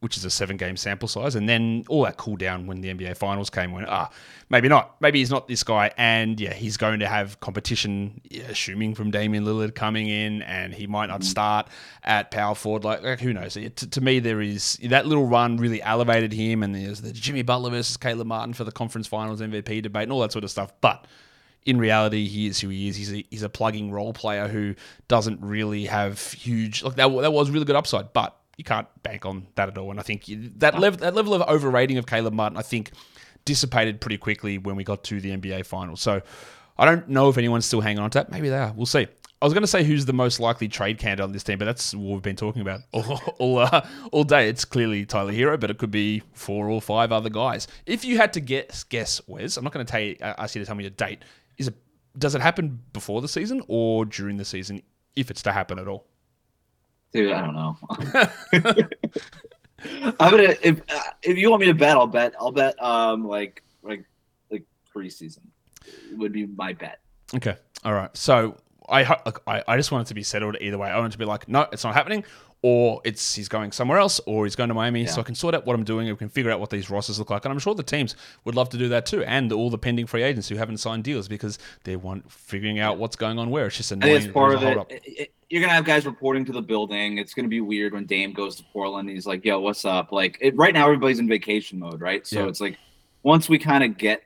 [0.00, 2.92] which is a seven game sample size, and then all that cool down when the
[2.92, 3.72] NBA Finals came.
[3.72, 4.10] When ah,
[4.48, 8.44] maybe not, maybe he's not this guy, and yeah, he's going to have competition, yeah,
[8.44, 11.24] assuming from Damian Lillard coming in, and he might not mm.
[11.24, 11.68] start
[12.02, 12.82] at power forward.
[12.82, 13.54] Like, like who knows?
[13.54, 17.42] To, to, me, there is that little run really elevated him, and there's the Jimmy
[17.42, 20.50] Butler versus Caleb Martin for the conference finals MVP debate and all that sort of
[20.50, 21.06] stuff, but.
[21.66, 22.96] In reality, he is who he is.
[22.96, 24.74] He's a, he's a plugging role player who
[25.08, 26.82] doesn't really have huge.
[26.82, 29.90] Like that, that was really good upside, but you can't bank on that at all.
[29.90, 30.24] And I think
[30.58, 32.90] that level that level of overrating of Caleb Martin, I think,
[33.46, 36.02] dissipated pretty quickly when we got to the NBA Finals.
[36.02, 36.20] So
[36.76, 38.30] I don't know if anyone's still hanging on to that.
[38.30, 38.74] Maybe they are.
[38.76, 39.06] We'll see.
[39.40, 41.64] I was going to say who's the most likely trade candidate on this team, but
[41.64, 44.46] that's what we've been talking about all all, uh, all day.
[44.50, 47.66] It's clearly Tyler Herro, but it could be four or five other guys.
[47.86, 50.60] If you had to guess, guess Wes, I'm not going to tell you, ask you
[50.60, 51.24] to tell me a date.
[51.56, 51.74] Is it
[52.18, 54.82] does it happen before the season or during the season,
[55.16, 56.09] if it's to happen at all?
[57.12, 57.76] Dude, I don't know.
[60.20, 62.34] I'm gonna if uh, if you want me to bet, I'll bet.
[62.38, 64.04] I'll bet um like like
[64.50, 65.40] like preseason
[66.12, 67.00] would be my bet.
[67.34, 68.14] Okay, all right.
[68.16, 68.56] So
[68.88, 69.02] I
[69.46, 70.88] I I just want it to be settled either way.
[70.88, 72.24] I want it to be like, no, it's not happening,
[72.62, 75.10] or it's he's going somewhere else, or he's going to Miami, yeah.
[75.10, 76.08] so I can sort out what I'm doing.
[76.08, 78.16] and we can figure out what these rosters look like, and I'm sure the teams
[78.44, 81.04] would love to do that too, and all the pending free agents who haven't signed
[81.04, 83.66] deals because they want figuring out what's going on where.
[83.66, 84.16] It's just annoying.
[84.16, 87.16] it's part of it, it, You're gonna have guys reporting to the building.
[87.16, 89.08] It's gonna be weird when Dame goes to Portland.
[89.08, 92.26] he's like, "Yo, what's up?" Like it, right now, everybody's in vacation mode, right?
[92.26, 92.48] So yeah.
[92.48, 92.78] it's like
[93.22, 94.22] once we kind of get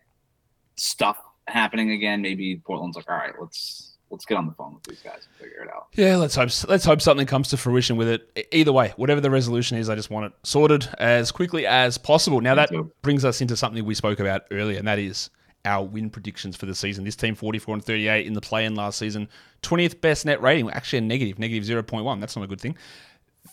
[0.74, 4.84] stuff happening again, maybe Portland's like, "All right, let's." Let's get on the phone with
[4.84, 5.88] these guys and figure it out.
[5.92, 8.48] Yeah, let's hope let's hope something comes to fruition with it.
[8.52, 12.40] Either way, whatever the resolution is, I just want it sorted as quickly as possible.
[12.40, 12.70] Now that
[13.02, 15.30] brings us into something we spoke about earlier, and that is
[15.64, 17.04] our win predictions for the season.
[17.04, 19.28] This team 44 and 38 in the play-in last season,
[19.62, 22.20] 20th best net rating, actually a negative, negative 0.1.
[22.20, 22.76] That's not a good thing.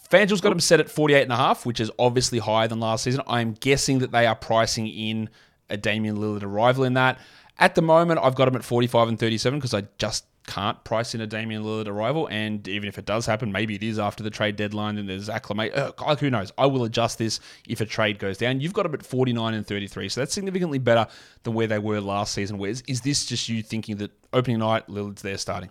[0.10, 3.22] FanDuel's got them set at 48.5, which is obviously higher than last season.
[3.28, 5.30] I'm guessing that they are pricing in
[5.70, 7.18] a Damian Lillard arrival in that.
[7.60, 11.14] At the moment, I've got them at 45 and 37 because I just can't price
[11.14, 12.28] in a Damian Lillard arrival.
[12.28, 15.30] And even if it does happen, maybe it is after the trade deadline and there's
[15.30, 15.74] acclimate.
[15.74, 16.52] Uh, like, who knows?
[16.58, 18.60] I will adjust this if a trade goes down.
[18.60, 20.10] You've got them at 49 and 33.
[20.10, 21.08] So that's significantly better
[21.44, 22.58] than where they were last season.
[22.58, 25.70] Where is this just you thinking that opening night, Lillard's there starting?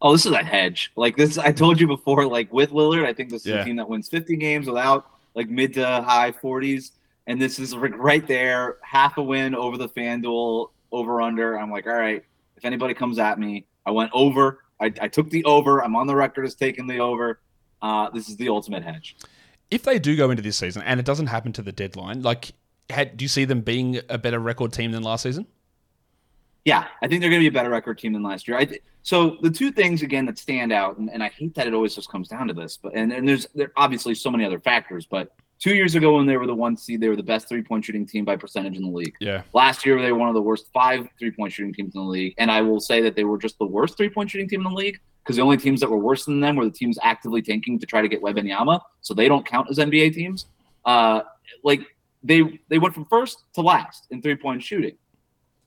[0.00, 0.92] Oh, this is a hedge.
[0.96, 2.26] Like this, I told you before.
[2.26, 3.62] Like with Lillard, I think this is yeah.
[3.62, 6.92] a team that wins 50 games without like mid to high 40s,
[7.26, 11.58] and this is right there, half a win over the FanDuel over under.
[11.58, 12.24] I'm like, all right,
[12.58, 14.64] if anybody comes at me, I went over.
[14.80, 15.82] I, I took the over.
[15.82, 17.40] I'm on the record as taking the over.
[17.80, 19.16] Uh, this is the ultimate hedge.
[19.70, 22.52] If they do go into this season and it doesn't happen to the deadline, like,
[22.90, 25.46] had, do you see them being a better record team than last season?
[26.64, 28.56] Yeah, I think they're going to be a better record team than last year.
[28.56, 31.66] I th- so the two things again that stand out, and, and I hate that
[31.66, 34.44] it always just comes down to this, but and, and there's there obviously so many
[34.44, 37.22] other factors, but Two years ago, when they were the one seed, they were the
[37.22, 39.14] best three point shooting team by percentage in the league.
[39.18, 39.42] Yeah.
[39.52, 42.06] Last year, they were one of the worst five three point shooting teams in the
[42.06, 42.34] league.
[42.38, 44.72] And I will say that they were just the worst three point shooting team in
[44.72, 47.42] the league because the only teams that were worse than them were the teams actively
[47.42, 48.80] tanking to try to get Wembanyama.
[49.00, 50.46] So they don't count as NBA teams.
[50.84, 51.22] Uh,
[51.64, 51.80] like
[52.22, 54.96] they they went from first to last in three point shooting,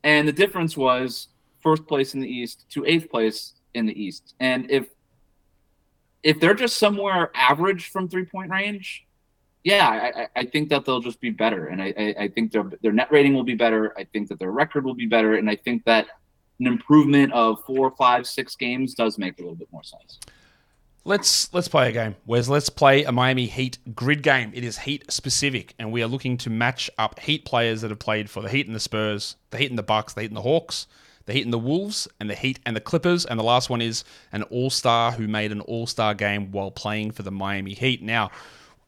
[0.04, 1.28] and the difference was
[1.60, 4.36] first place in the East to eighth place in the East.
[4.40, 4.88] And if
[6.24, 9.06] if they're just somewhere average from three point range,
[9.64, 12.92] yeah, I, I think that they'll just be better, and I, I think their their
[12.92, 13.94] net rating will be better.
[13.98, 16.08] I think that their record will be better, and I think that
[16.60, 20.20] an improvement of four, five, six games does make a little bit more sense.
[21.04, 22.16] Let's let's play a game.
[22.26, 24.52] Wes, let's play a Miami Heat grid game.
[24.54, 28.00] It is Heat specific, and we are looking to match up Heat players that have
[28.00, 30.38] played for the Heat and the Spurs, the Heat and the Bucks, the Heat and
[30.38, 30.86] the Hawks,
[31.26, 33.26] the Heat and the Wolves, and the Heat and the Clippers.
[33.26, 36.70] And the last one is an All Star who made an All Star game while
[36.70, 38.04] playing for the Miami Heat.
[38.04, 38.30] Now,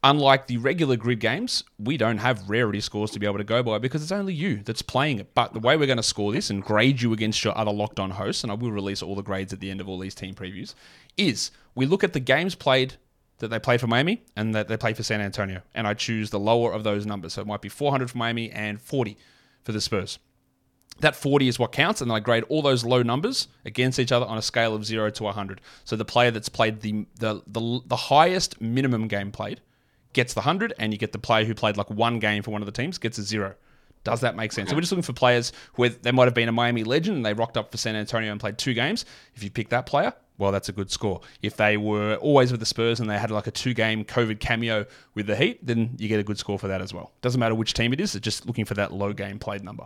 [0.03, 3.63] unlike the regular grid games, we don't have rarity scores to be able to go
[3.63, 5.33] by because it's only you that's playing it.
[5.33, 7.99] But the way we're going to score this and grade you against your other locked
[7.99, 10.15] on hosts, and I will release all the grades at the end of all these
[10.15, 10.75] team previews,
[11.15, 12.95] is we look at the games played
[13.39, 16.29] that they played for Miami and that they played for San Antonio, and I choose
[16.29, 17.33] the lower of those numbers.
[17.33, 19.17] So it might be 400 for Miami and 40
[19.63, 20.19] for the Spurs.
[20.99, 24.25] That 40 is what counts, and I grade all those low numbers against each other
[24.25, 25.59] on a scale of 0 to 100.
[25.85, 29.59] So the player that's played the, the, the, the highest minimum game played
[30.13, 32.61] gets the 100, and you get the player who played like one game for one
[32.61, 33.55] of the teams gets a 0.
[34.03, 34.69] Does that make sense?
[34.69, 37.25] So we're just looking for players where they might have been a Miami legend and
[37.25, 39.05] they rocked up for San Antonio and played two games.
[39.33, 41.21] If you pick that player, well, that's a good score.
[41.41, 44.39] If they were always with the Spurs and they had like a two game COVID
[44.39, 47.13] cameo with the Heat, then you get a good score for that as well.
[47.21, 49.85] Doesn't matter which team it is, it's just looking for that low game played number.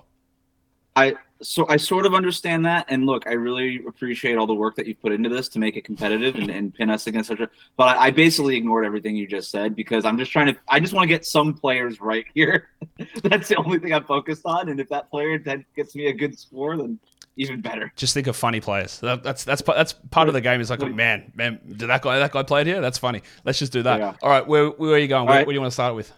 [0.97, 4.75] I so I sort of understand that, and look, I really appreciate all the work
[4.75, 7.39] that you've put into this to make it competitive and, and pin us against such
[7.39, 7.49] a.
[7.75, 10.59] But I, I basically ignored everything you just said because I'm just trying to.
[10.67, 12.69] I just want to get some players right here.
[13.23, 16.13] that's the only thing I'm focused on, and if that player that gets me a
[16.13, 16.99] good score, then
[17.35, 17.93] even better.
[17.95, 18.99] Just think of funny players.
[18.99, 20.59] That, that's that's that's part of the game.
[20.59, 22.81] Is like, man, man, did that guy that guy played here?
[22.81, 23.21] That's funny.
[23.45, 23.99] Let's just do that.
[23.99, 24.15] Yeah.
[24.23, 25.27] All right, where where are you going?
[25.27, 25.45] Where, right.
[25.45, 26.11] what do you want to start with?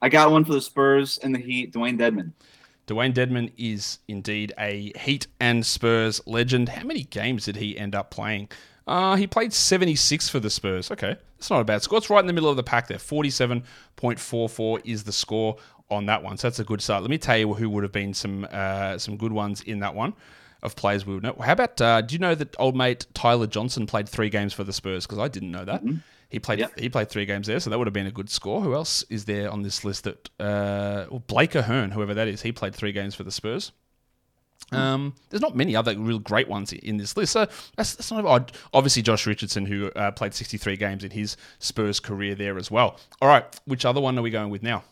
[0.00, 1.72] I got one for the Spurs and the Heat.
[1.72, 2.32] Dewayne Dedmon.
[2.86, 6.68] Dewayne Dedmon is indeed a Heat and Spurs legend.
[6.68, 8.48] How many games did he end up playing?
[8.86, 10.90] Uh, he played 76 for the Spurs.
[10.90, 11.98] Okay, that's not a bad score.
[11.98, 12.98] It's right in the middle of the pack there.
[12.98, 15.56] 47.44 is the score
[15.90, 16.36] on that one.
[16.36, 17.02] So that's a good start.
[17.02, 19.94] Let me tell you who would have been some uh, some good ones in that
[19.94, 20.14] one
[20.62, 21.36] of players we would know.
[21.40, 24.64] How about, uh, do you know that old mate Tyler Johnson played three games for
[24.64, 25.06] the Spurs?
[25.06, 25.84] Because I didn't know that.
[25.84, 25.98] Mm-hmm.
[26.28, 26.78] He played yep.
[26.78, 28.60] he played three games there, so that would have been a good score.
[28.60, 30.04] Who else is there on this list?
[30.04, 33.72] That uh, well, Blake Ahearn, whoever that is, he played three games for the Spurs.
[34.72, 37.46] Um, there's not many other real great ones in this list, so
[37.76, 38.52] that's, that's not odd.
[38.74, 42.98] Obviously, Josh Richardson, who uh, played 63 games in his Spurs career there as well.
[43.22, 44.82] All right, which other one are we going with now?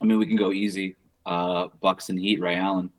[0.00, 0.96] I mean, we can go easy.
[1.24, 2.90] Uh, Bucks and Heat, Ray Allen.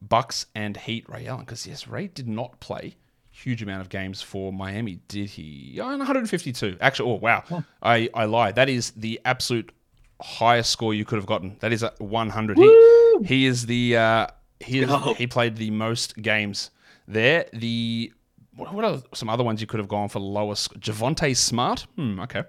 [0.00, 1.44] Bucks and Heat, Ray Allen.
[1.44, 2.96] Because yes, Ray did not play
[3.42, 5.78] huge amount of games for Miami, did he?
[5.80, 6.76] Oh, 152.
[6.80, 7.62] Actually, oh wow, huh.
[7.82, 8.54] I I lied.
[8.56, 9.72] That is the absolute
[10.20, 11.56] highest score you could have gotten.
[11.60, 12.58] That is a 100.
[12.58, 14.26] He he is the uh,
[14.60, 16.70] he is, he played the most games
[17.06, 17.46] there.
[17.52, 18.12] The
[18.56, 20.78] what are some other ones you could have gone for lowest?
[20.80, 21.86] Javonte Smart.
[21.96, 22.20] Hmm.
[22.20, 22.42] Okay.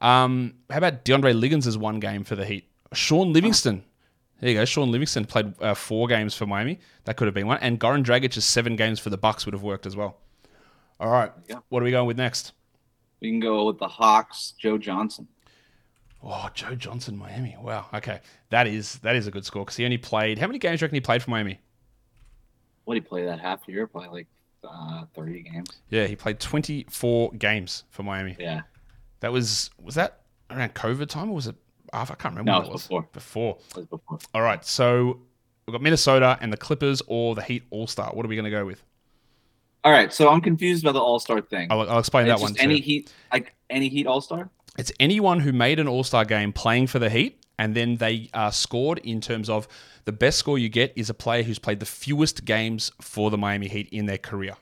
[0.00, 2.68] Um, how about DeAndre Liggins as one game for the Heat?
[2.92, 3.82] Shaun Livingston.
[4.40, 4.64] There you go.
[4.64, 6.78] Shaun Livingston played uh, four games for Miami.
[7.04, 7.58] That could have been one.
[7.58, 10.18] And Goran Dragic's seven games for the Bucks would have worked as well.
[11.00, 11.32] All right.
[11.48, 11.58] Yeah.
[11.68, 12.52] What are we going with next?
[13.20, 15.28] We can go with the Hawks, Joe Johnson.
[16.22, 17.56] Oh, Joe Johnson, Miami.
[17.60, 17.86] Wow.
[17.94, 18.20] Okay,
[18.50, 20.38] that is that is a good score because he only played.
[20.38, 21.60] How many games do you reckon he played for Miami?
[22.84, 23.86] What did he play that half year?
[23.86, 24.26] Probably like
[24.64, 25.70] uh, thirty games.
[25.90, 28.36] Yeah, he played twenty four games for Miami.
[28.38, 28.62] Yeah.
[29.20, 31.56] That was was that around COVID time or was it
[31.92, 32.14] after?
[32.14, 32.52] I can't remember.
[32.52, 33.08] No, it was before.
[33.12, 33.58] Before.
[33.70, 34.18] It was before.
[34.34, 35.20] All right, so
[35.66, 38.10] we've got Minnesota and the Clippers or the Heat All Star.
[38.12, 38.82] What are we going to go with?
[39.88, 41.68] All right, so I'm confused by the All Star thing.
[41.70, 42.52] I'll, I'll explain it's that one.
[42.52, 42.62] Too.
[42.62, 44.50] Any Heat, like any Heat All Star.
[44.76, 48.28] It's anyone who made an All Star game playing for the Heat, and then they
[48.34, 49.66] are scored in terms of
[50.04, 53.38] the best score you get is a player who's played the fewest games for the
[53.38, 54.56] Miami Heat in their career.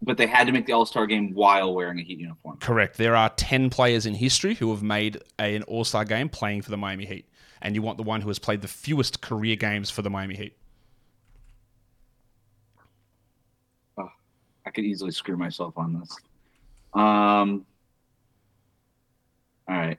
[0.00, 2.56] But they had to make the All Star game while wearing a Heat uniform.
[2.60, 2.96] Correct.
[2.96, 6.70] There are 10 players in history who have made an All Star game playing for
[6.70, 7.28] the Miami Heat.
[7.60, 10.36] And you want the one who has played the fewest career games for the Miami
[10.36, 10.56] Heat.
[14.66, 16.16] I could easily screw myself on this.
[16.92, 17.64] Um.
[19.68, 19.98] All right.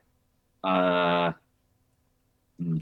[0.63, 1.31] Uh.
[2.59, 2.77] Hmm.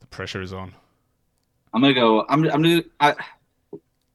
[0.00, 0.74] The pressure is on.
[1.72, 2.26] I'm gonna go.
[2.28, 2.44] I'm.
[2.44, 2.82] I'm gonna.
[3.00, 3.14] I,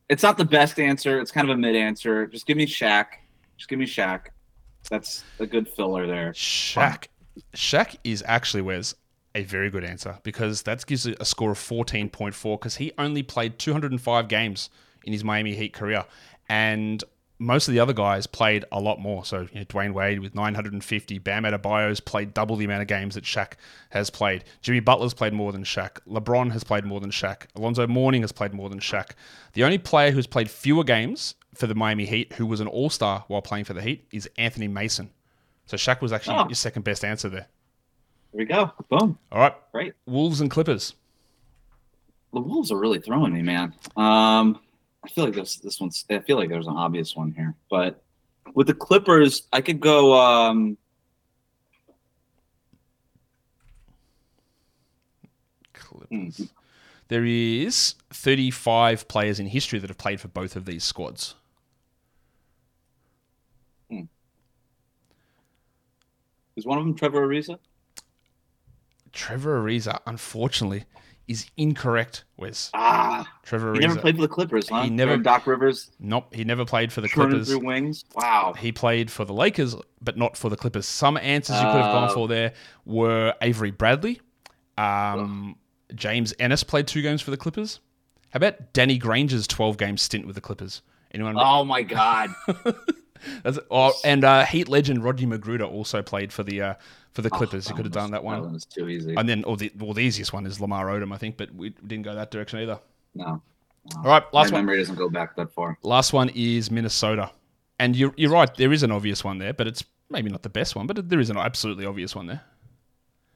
[0.08, 1.20] it's not the best answer.
[1.20, 2.28] It's kind of a mid answer.
[2.28, 3.08] Just give me Shaq.
[3.58, 4.28] Just give me Shaq.
[4.90, 6.32] That's a good filler there.
[6.34, 7.08] Shaq.
[7.56, 8.94] Shaq is actually where's
[9.36, 13.60] a very good answer because that gives a score of 14.4 because he only played
[13.60, 14.70] 205 games
[15.04, 16.06] in his Miami Heat career.
[16.50, 17.04] And
[17.38, 19.26] most of the other guys played a lot more.
[19.26, 23.16] So you know, Dwyane Wade with 950, Bam Adebayo's played double the amount of games
[23.16, 23.54] that Shaq
[23.90, 24.46] has played.
[24.62, 25.98] Jimmy Butler's played more than Shaq.
[26.08, 27.48] LeBron has played more than Shaq.
[27.56, 29.12] Alonzo Mourning has played more than Shaq.
[29.54, 32.90] The only player who's played fewer games for the Miami Heat who was an All
[32.90, 35.12] Star while playing for the Heat is Anthony Mason.
[35.66, 36.48] So Shaq was actually oh.
[36.48, 37.48] your second best answer there.
[38.36, 38.70] There we go.
[38.90, 39.18] Boom.
[39.32, 39.56] All right.
[39.72, 39.94] Great.
[40.06, 40.94] Wolves and Clippers.
[42.34, 43.74] The Wolves are really throwing me, man.
[43.96, 44.60] Um,
[45.06, 46.04] I feel like this this one's.
[46.10, 48.04] I feel like there's an obvious one here, but
[48.54, 50.14] with the Clippers, I could go.
[50.20, 50.78] um
[55.72, 56.50] Clippers.
[57.08, 61.36] There is 35 players in history that have played for both of these squads.
[66.58, 67.60] Is one of them Trevor Ariza?
[69.16, 70.84] Trevor Ariza, unfortunately,
[71.28, 72.70] is incorrect, Wes.
[72.76, 73.82] Ah, Trevor Ariza.
[73.82, 74.84] he never played for the Clippers, huh?
[74.84, 77.50] He never- Doc Rivers Nope, he never played for the turning Clippers.
[77.50, 78.06] through wings.
[78.14, 78.54] Wow.
[78.56, 80.86] He played for the Lakers, but not for the Clippers.
[80.86, 82.14] Some answers you could have gone Oh.
[82.14, 82.54] for there
[82.86, 84.22] were Avery Bradley.
[84.78, 85.56] Um,
[85.96, 87.80] James Ennis played two games for the Clippers.
[88.30, 90.82] How about Danny Granger's 12 game stint with the Clippers?
[91.12, 91.36] Anyone?
[91.40, 92.30] Oh my God.
[93.44, 96.74] That's, oh, and uh, Heat legend Rodney McGruder also played for the uh,
[97.14, 97.68] for the Clippers.
[97.68, 98.42] Oh, you could have done that one.
[98.42, 99.16] That was too easy.
[99.16, 101.70] And then, or the, well, the easiest one is Lamar Odom, I think, but we
[101.70, 102.80] didn't go that direction either.
[103.14, 103.42] no.
[103.98, 104.66] All right, last My one.
[104.66, 105.78] memory doesn't go back that far.
[105.84, 107.30] Last one is Minnesota.
[107.78, 110.50] And you're, you're right, there is an obvious one there, but it's maybe not the
[110.50, 112.42] best one, but there is an absolutely obvious one there.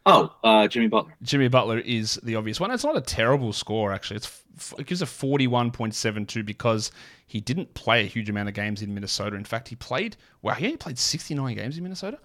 [0.07, 1.13] Oh, uh, Jimmy Butler.
[1.21, 2.71] Jimmy Butler is the obvious one.
[2.71, 4.17] It's not a terrible score, actually.
[4.17, 4.41] It's
[4.77, 6.91] It gives a 41.72 because
[7.25, 9.35] he didn't play a huge amount of games in Minnesota.
[9.35, 12.19] In fact, he played, wow, yeah, he played 69 games in Minnesota.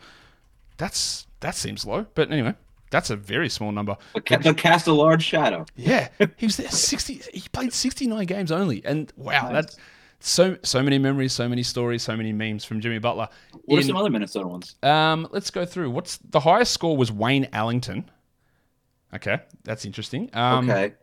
[0.77, 2.07] That's That seems low.
[2.15, 2.55] But anyway,
[2.91, 3.97] that's a very small number.
[4.13, 5.67] But, ca- cast a large shadow.
[5.77, 7.23] Yeah, he was there sixty.
[7.33, 9.77] He played sixty nine games only, and wow, that's
[10.21, 13.29] so so many memories, so many stories, so many memes from Jimmy Butler.
[13.67, 14.77] What are some other Minnesota ones?
[14.83, 15.91] um, let's go through.
[15.91, 18.11] What's the highest score was Wayne Ellington.
[19.15, 20.31] Okay, that's interesting.
[20.33, 20.95] Um, okay.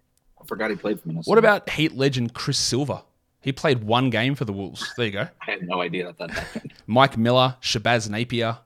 [0.41, 1.29] I forgot he played for Minnesota.
[1.29, 3.03] What about Heat legend Chris Silva?
[3.41, 4.91] He played one game for the Wolves.
[4.97, 5.21] There you go.
[5.47, 6.73] I had no idea that that happened.
[6.87, 8.57] Mike Miller, Shabazz Napier,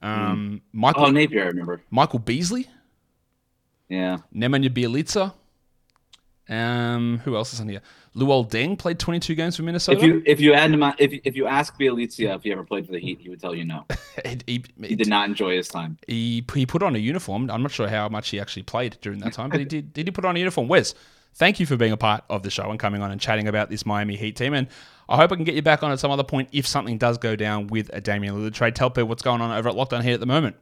[0.00, 1.80] um, Michael Oh, Napier, I remember.
[1.90, 2.66] Michael Beasley,
[3.88, 4.18] Yeah.
[4.34, 5.32] Nemanja Bjelica.
[6.48, 7.80] Um, who else is on here?
[8.16, 9.98] Luol Deng played 22 games for Minnesota.
[9.98, 12.86] If you if you add him if if you ask Bjelica if he ever played
[12.86, 13.84] for the Heat, he would tell you no.
[14.24, 15.98] he, he, He did not enjoy his time.
[16.06, 17.50] he he put on a uniform.
[17.50, 19.92] I'm not sure how much he actually played during that time, but he did.
[19.92, 20.68] Did he put on a uniform?
[20.68, 20.94] Wes,
[21.34, 23.68] thank you for being a part of the show and coming on and chatting about
[23.68, 24.54] this Miami Heat team.
[24.54, 24.68] And
[25.08, 27.18] I hope I can get you back on at some other point if something does
[27.18, 28.76] go down with a Damian Lillard trade.
[28.76, 30.56] Tell people what's going on over at Locked On Heat at the moment.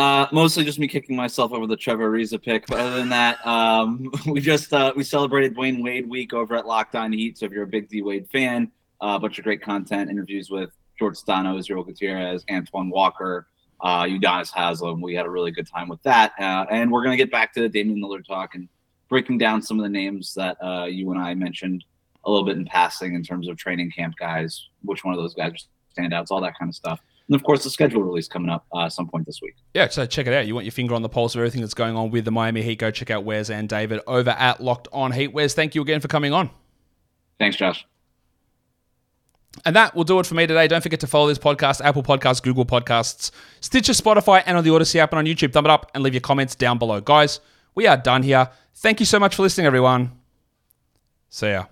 [0.00, 2.66] Uh, mostly just me kicking myself over the Trevor Ariza pick.
[2.66, 6.66] But other than that, um, we just uh, we celebrated Dwyane Wade week over at
[6.66, 7.36] Locked On Heat.
[7.36, 8.72] So if you're a big D Wade fan,
[9.02, 13.48] uh, a bunch of great content, interviews with George Stano, Israel Gutierrez, Antoine Walker,
[13.82, 15.02] uh, Udonis Haslem.
[15.02, 17.60] We had a really good time with that, uh, and we're gonna get back to
[17.60, 18.70] the Damian Lillard talk and
[19.10, 21.84] breaking down some of the names that uh, you and I mentioned
[22.24, 24.68] a little bit in passing in terms of training camp guys.
[24.82, 27.00] Which one of those guys are standouts, all that kind of stuff.
[27.30, 29.54] And of course, the schedule release coming up uh, some point this week.
[29.72, 30.48] Yeah, so check it out.
[30.48, 32.60] You want your finger on the pulse of everything that's going on with the Miami
[32.60, 32.80] Heat?
[32.80, 35.28] Go check out Wes and David over at Locked On Heat.
[35.28, 36.50] Wes, thank you again for coming on.
[37.38, 37.86] Thanks, Josh.
[39.64, 40.66] And that will do it for me today.
[40.66, 44.70] Don't forget to follow this podcast, Apple Podcasts, Google Podcasts, Stitcher, Spotify, and on the
[44.70, 45.52] Audacy app and on YouTube.
[45.52, 47.00] Thumb it up and leave your comments down below.
[47.00, 47.38] Guys,
[47.76, 48.48] we are done here.
[48.74, 50.10] Thank you so much for listening, everyone.
[51.28, 51.66] See ya.